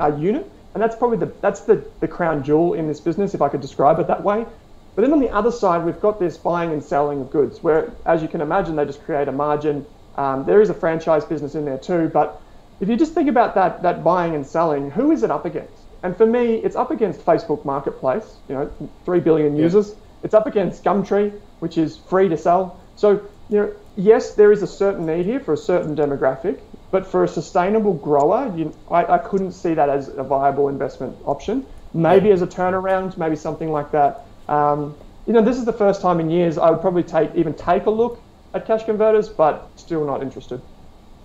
[0.00, 0.50] uh, unit.
[0.74, 3.60] And that's probably the that's the, the crown jewel in this business, if I could
[3.60, 4.46] describe it that way.
[4.94, 7.92] But then on the other side, we've got this buying and selling of goods, where,
[8.06, 9.84] as you can imagine, they just create a margin.
[10.16, 12.40] Um, there is a franchise business in there too, but
[12.80, 15.72] if you just think about that that buying and selling, who is it up against?
[16.02, 18.70] And for me, it's up against Facebook Marketplace, you know,
[19.04, 19.88] three billion users.
[19.88, 19.94] Yeah.
[20.24, 22.78] It's up against Gumtree, which is free to sell.
[22.94, 27.06] So, you know, yes, there is a certain need here for a certain demographic, but
[27.06, 31.66] for a sustainable grower, you, I, I couldn't see that as a viable investment option.
[31.94, 32.34] Maybe yeah.
[32.34, 34.23] as a turnaround, maybe something like that.
[34.48, 34.94] Um,
[35.26, 37.86] you know, this is the first time in years I would probably take even take
[37.86, 38.20] a look
[38.52, 40.60] at cash converters, but still not interested.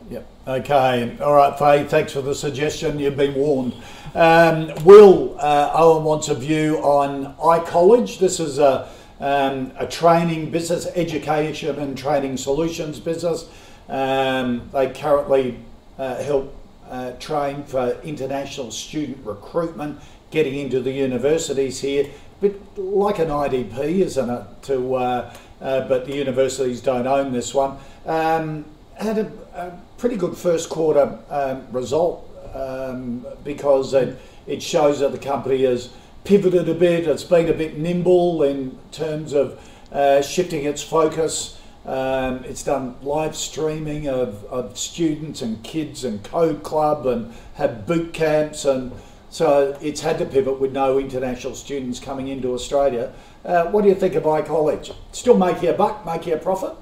[0.09, 0.27] Yep.
[0.47, 1.17] Okay.
[1.21, 1.83] All right, Faye.
[1.83, 2.97] Thanks for the suggestion.
[2.97, 3.73] You've been warned.
[4.15, 8.17] Um, Will uh, Owen wants a view on iCollege.
[8.17, 8.89] This is a,
[9.19, 13.47] um, a training business, education and training solutions business.
[13.87, 15.59] Um, they currently
[15.99, 16.55] uh, help
[16.89, 19.99] uh, train for international student recruitment,
[20.31, 22.09] getting into the universities here.
[22.41, 24.43] But like an IDP, isn't it?
[24.63, 27.77] To uh, uh, but the universities don't own this one.
[28.05, 28.65] Um,
[28.97, 35.11] had a, a pretty good first quarter um, result um, because it, it shows that
[35.11, 35.89] the company has
[36.23, 37.07] pivoted a bit.
[37.07, 39.59] It's been a bit nimble in terms of
[39.91, 41.59] uh, shifting its focus.
[41.85, 47.85] Um, it's done live streaming of, of students and kids and code club and had
[47.87, 48.91] boot camps and
[49.29, 53.13] so it's had to pivot with no international students coming into Australia.
[53.45, 54.93] Uh, what do you think of iCollege?
[55.11, 56.73] Still making a buck, making a profit?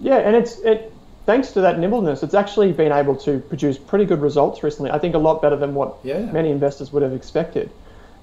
[0.00, 0.92] Yeah, and it's it
[1.26, 4.90] thanks to that nimbleness, it's actually been able to produce pretty good results recently.
[4.90, 6.20] I think a lot better than what yeah.
[6.20, 7.70] many investors would have expected.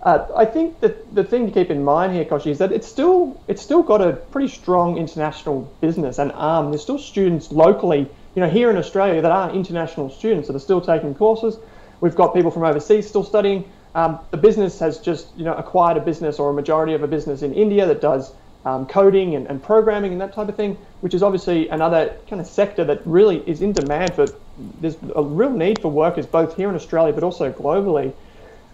[0.04, 2.88] Uh, I think that the thing to keep in mind here, Kochie, is that it's
[2.88, 6.72] still it's still got a pretty strong international business and arm.
[6.72, 10.60] There's still students locally, you know, here in Australia that are international students that are
[10.60, 11.58] still taking courses.
[12.02, 13.72] We've got people from overseas still studying.
[13.94, 17.08] Um, the business has just you know acquired a business or a majority of a
[17.08, 18.34] business in India that does
[18.66, 22.40] um, coding and, and, programming and that type of thing, which is obviously another kind
[22.40, 24.28] of sector that really is in demand for.
[24.80, 28.14] There's a real need for workers both here in Australia but also globally.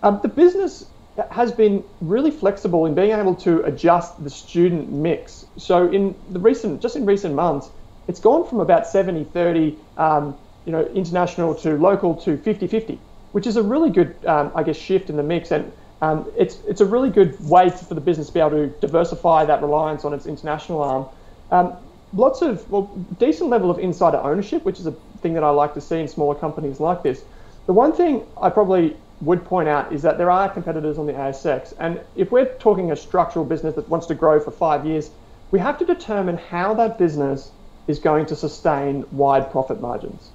[0.03, 0.85] Um, the business
[1.31, 5.45] has been really flexible in being able to adjust the student mix.
[5.57, 7.69] So in the recent, just in recent months,
[8.07, 12.99] it's gone from about 70 30, um, you know, international to local to 50 50,
[13.37, 15.51] which is a really good, um, I guess, shift in the mix.
[15.51, 15.71] And
[16.01, 19.45] um, it's it's a really good way for the business to be able to diversify
[19.45, 21.05] that reliance on its international arm.
[21.51, 21.77] Um,
[22.13, 25.75] lots of well, decent level of insider ownership, which is a thing that I like
[25.75, 27.23] to see in smaller companies like this.
[27.67, 31.13] The one thing I probably would point out is that there are competitors on the
[31.13, 35.11] ASX, and if we're talking a structural business that wants to grow for five years,
[35.51, 37.51] we have to determine how that business
[37.87, 40.31] is going to sustain wide profit margins.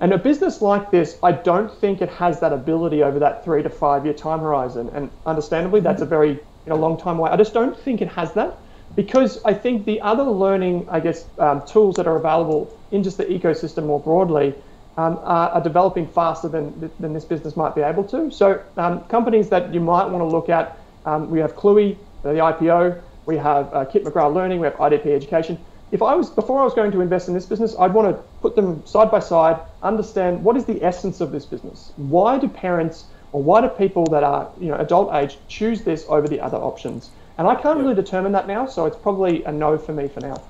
[0.00, 3.62] And a business like this, I don't think it has that ability over that three
[3.62, 4.90] to five year time horizon.
[4.94, 7.30] And understandably, that's a very you know, long time away.
[7.30, 8.56] I just don't think it has that
[8.96, 13.18] because I think the other learning, I guess, um, tools that are available in just
[13.18, 14.54] the ecosystem more broadly
[14.96, 18.30] um, are, are, developing faster than, than this business might be able to.
[18.30, 22.30] So um, companies that you might want to look at, um, we have Cluey, the
[22.30, 25.58] IPO, we have uh, Kip McGrath Learning, we have IDP Education
[25.92, 28.22] if I was before I was going to invest in this business, I'd want to
[28.40, 31.92] put them side by side, understand what is the essence of this business.
[31.96, 36.04] Why do parents or why do people that are you know adult age choose this
[36.08, 37.10] over the other options?
[37.38, 37.84] And I can't yep.
[37.84, 40.42] really determine that now, so it's probably a no for me for now.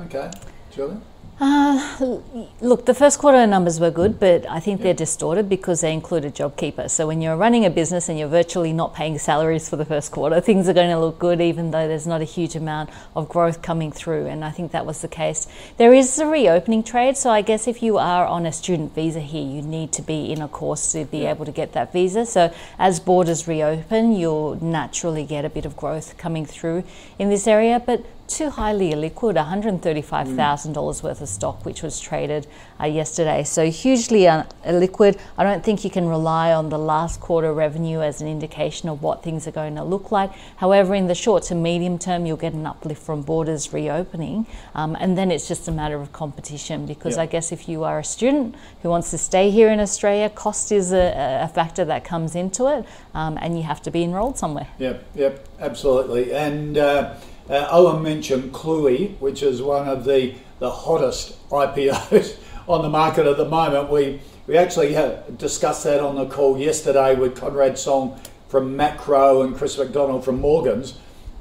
[0.00, 0.30] Okay,
[0.70, 0.96] Julie.
[1.38, 2.22] Uh,
[2.62, 6.34] look, the first quarter numbers were good, but I think they're distorted because they included
[6.34, 6.88] JobKeeper.
[6.88, 10.12] So when you're running a business and you're virtually not paying salaries for the first
[10.12, 13.28] quarter, things are going to look good, even though there's not a huge amount of
[13.28, 14.24] growth coming through.
[14.26, 15.46] And I think that was the case.
[15.76, 19.20] There is a reopening trade, so I guess if you are on a student visa
[19.20, 22.24] here, you need to be in a course to be able to get that visa.
[22.24, 26.84] So as borders reopen, you'll naturally get a bit of growth coming through
[27.18, 27.78] in this area.
[27.78, 32.46] But too highly illiquid, $135,000 worth of stock, which was traded
[32.80, 33.44] uh, yesterday.
[33.44, 35.18] So hugely uh, illiquid.
[35.38, 39.02] I don't think you can rely on the last quarter revenue as an indication of
[39.02, 40.32] what things are going to look like.
[40.56, 44.46] However, in the short to medium term, you'll get an uplift from borders reopening.
[44.74, 47.98] Um, and then it's just a matter of competition because I guess if you are
[47.98, 52.04] a student who wants to stay here in Australia, cost is a, a factor that
[52.04, 54.68] comes into it um, and you have to be enrolled somewhere.
[54.78, 56.32] Yep, yep, absolutely.
[56.32, 57.14] And uh,
[57.48, 62.36] uh, Owen mentioned Cluey, which is one of the, the hottest IPOs
[62.68, 63.90] on the market at the moment.
[63.90, 64.94] We we actually
[65.36, 70.40] discussed that on the call yesterday with Conrad Song from Macro and Chris McDonald from
[70.40, 70.96] Morgans,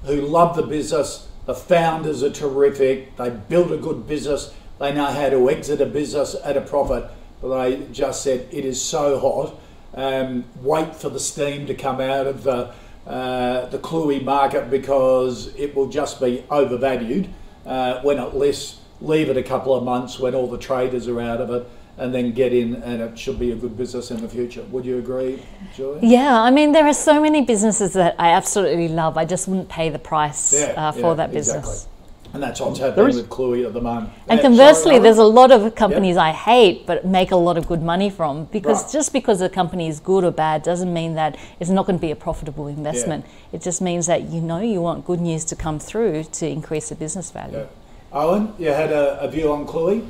[0.06, 1.28] who love the business.
[1.46, 3.16] The founders are terrific.
[3.18, 4.52] They built a good business.
[4.80, 7.06] They know how to exit a business at a profit.
[7.42, 9.60] But they just said it is so hot.
[9.94, 12.74] Um, wait for the steam to come out of the
[13.08, 17.30] uh, the Cluey market because it will just be overvalued
[17.66, 18.80] uh, when it lists.
[19.02, 22.14] Leave it a couple of months when all the traders are out of it and
[22.14, 24.64] then get in and it should be a good business in the future.
[24.64, 25.42] Would you agree,
[25.76, 26.00] Julia?
[26.02, 29.18] Yeah, I mean, there are so many businesses that I absolutely love.
[29.18, 31.66] I just wouldn't pay the price yeah, uh, for yeah, that business.
[31.66, 31.95] Exactly.
[32.36, 34.12] And that's what's happening is, with Cluey at the moment.
[34.28, 36.26] And conversely, there's a lot of companies yep.
[36.26, 38.92] I hate but make a lot of good money from because right.
[38.92, 42.02] just because a company is good or bad doesn't mean that it's not going to
[42.02, 43.26] be a profitable investment.
[43.26, 43.58] Yeah.
[43.58, 46.90] It just means that you know you want good news to come through to increase
[46.90, 47.60] the business value.
[47.60, 47.66] Yeah.
[48.12, 50.08] Owen, you had a, a view on Cluey?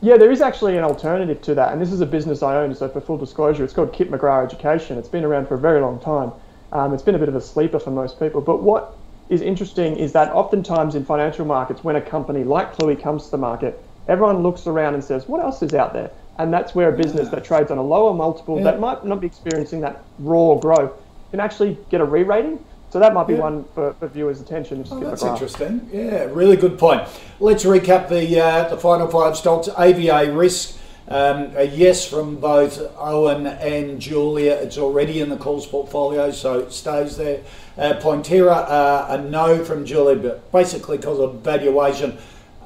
[0.00, 2.74] Yeah, there is actually an alternative to that, and this is a business I own.
[2.74, 4.98] So, for full disclosure, it's called Kip McGrath Education.
[4.98, 6.32] It's been around for a very long time.
[6.72, 8.40] Um, it's been a bit of a sleeper for most people.
[8.40, 8.96] But what
[9.28, 13.30] is interesting is that oftentimes in financial markets, when a company like Cluey comes to
[13.30, 16.88] the market, everyone looks around and says, "What else is out there?" And that's where
[16.88, 18.64] a business that trades on a lower multiple yeah.
[18.64, 20.92] that might not be experiencing that raw growth
[21.30, 22.58] can actually get a re-rating
[22.92, 23.40] so that might be yeah.
[23.40, 24.84] one for, for, viewers' attention.
[24.90, 25.88] Oh, that's interesting.
[25.90, 27.08] Yeah, really good point.
[27.40, 29.70] Let's recap the uh, the final five stocks.
[29.78, 30.78] AVA risk.
[31.08, 34.52] Um, a yes from both Owen and Julia.
[34.54, 37.42] It's already in the calls portfolio, so it stays there.
[37.76, 42.18] Uh, Pointerra, uh, a no from Julia, but basically because of valuation.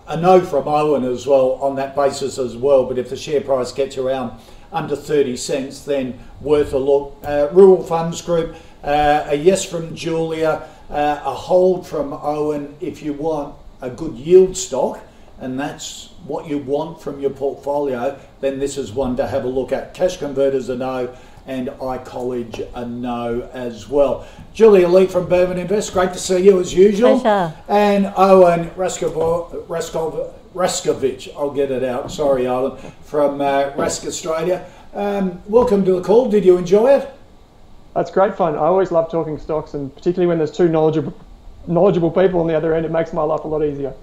[0.09, 2.85] A no from Owen as well on that basis as well.
[2.85, 4.39] But if the share price gets around
[4.73, 7.17] under 30 cents, then worth a look.
[7.25, 13.03] Uh, Rural Funds Group, uh, a yes from Julia, uh, a hold from Owen if
[13.03, 15.01] you want a good yield stock,
[15.41, 19.49] and that's what you want from your portfolio, then this is one to have a
[19.49, 19.95] look at.
[19.95, 21.15] Cash converters are no,
[21.47, 24.27] and iCollege a no as well.
[24.53, 27.21] Julia Lee from Burman Invest, great to see you as usual.
[27.21, 27.55] Pleasure.
[27.69, 34.67] And Owen Raskov, Raskov, Raskovich, I'll get it out, sorry, Owen, from uh, Rask Australia.
[34.95, 36.31] Um, welcome to the call.
[36.31, 37.09] Did you enjoy it?
[37.95, 38.55] That's great fun.
[38.55, 41.15] I always love talking stocks, and particularly when there's two knowledgeable,
[41.67, 43.95] knowledgeable people on the other end, it makes my life a lot easier.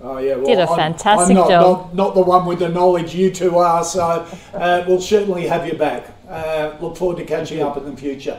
[0.00, 1.94] Oh yeah, well, did a fantastic I'm, I'm not, job.
[1.94, 5.66] Not, not, the one with the knowledge you two are, so uh, we'll certainly have
[5.66, 6.10] you back.
[6.28, 8.38] Uh, look forward to catching up in the future.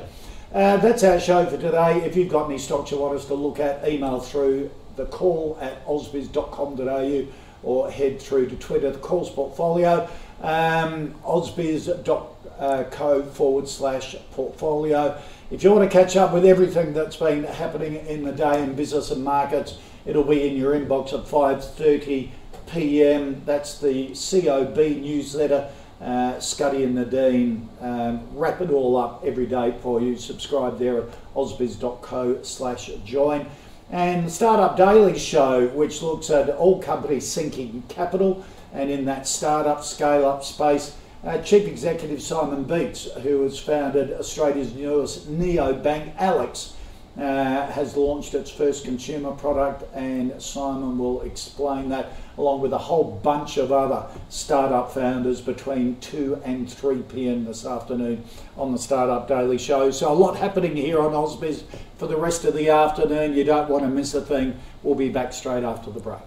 [0.53, 2.03] Uh, that's our show for today.
[2.05, 5.57] If you've got any stocks you want us to look at, email through the call
[5.59, 7.25] at ausbiz.com.au
[7.63, 10.07] or head through to Twitter, the calls portfolio,
[10.41, 12.27] um, ausbiz.com
[12.59, 15.19] uh, forward slash portfolio.
[15.51, 18.75] If you want to catch up with everything that's been happening in the day in
[18.75, 22.29] business and markets, it'll be in your inbox at 5.30
[22.67, 23.41] p.m.
[23.45, 25.69] That's the COB newsletter.
[26.01, 30.17] Uh, Scuddy and Nadine um, wrap it all up every day for you.
[30.17, 33.47] Subscribe there at ausbiz.co slash join.
[33.91, 38.43] And the Startup Daily Show, which looks at all companies sinking capital
[38.73, 40.95] and in that startup scale up space
[41.25, 46.74] uh, Chief Executive Simon Beard, who has founded Australia's newest neobank, Alex,
[47.18, 52.78] uh, has launched its first consumer product, and Simon will explain that along with a
[52.78, 58.24] whole bunch of other startup founders between 2 and 3 pm this afternoon
[58.57, 59.91] on the Startup Daily Show.
[59.91, 61.63] So, a lot happening here on Ausbiz
[61.97, 63.34] for the rest of the afternoon.
[63.34, 64.59] You don't want to miss a thing.
[64.84, 66.20] We'll be back straight after the break.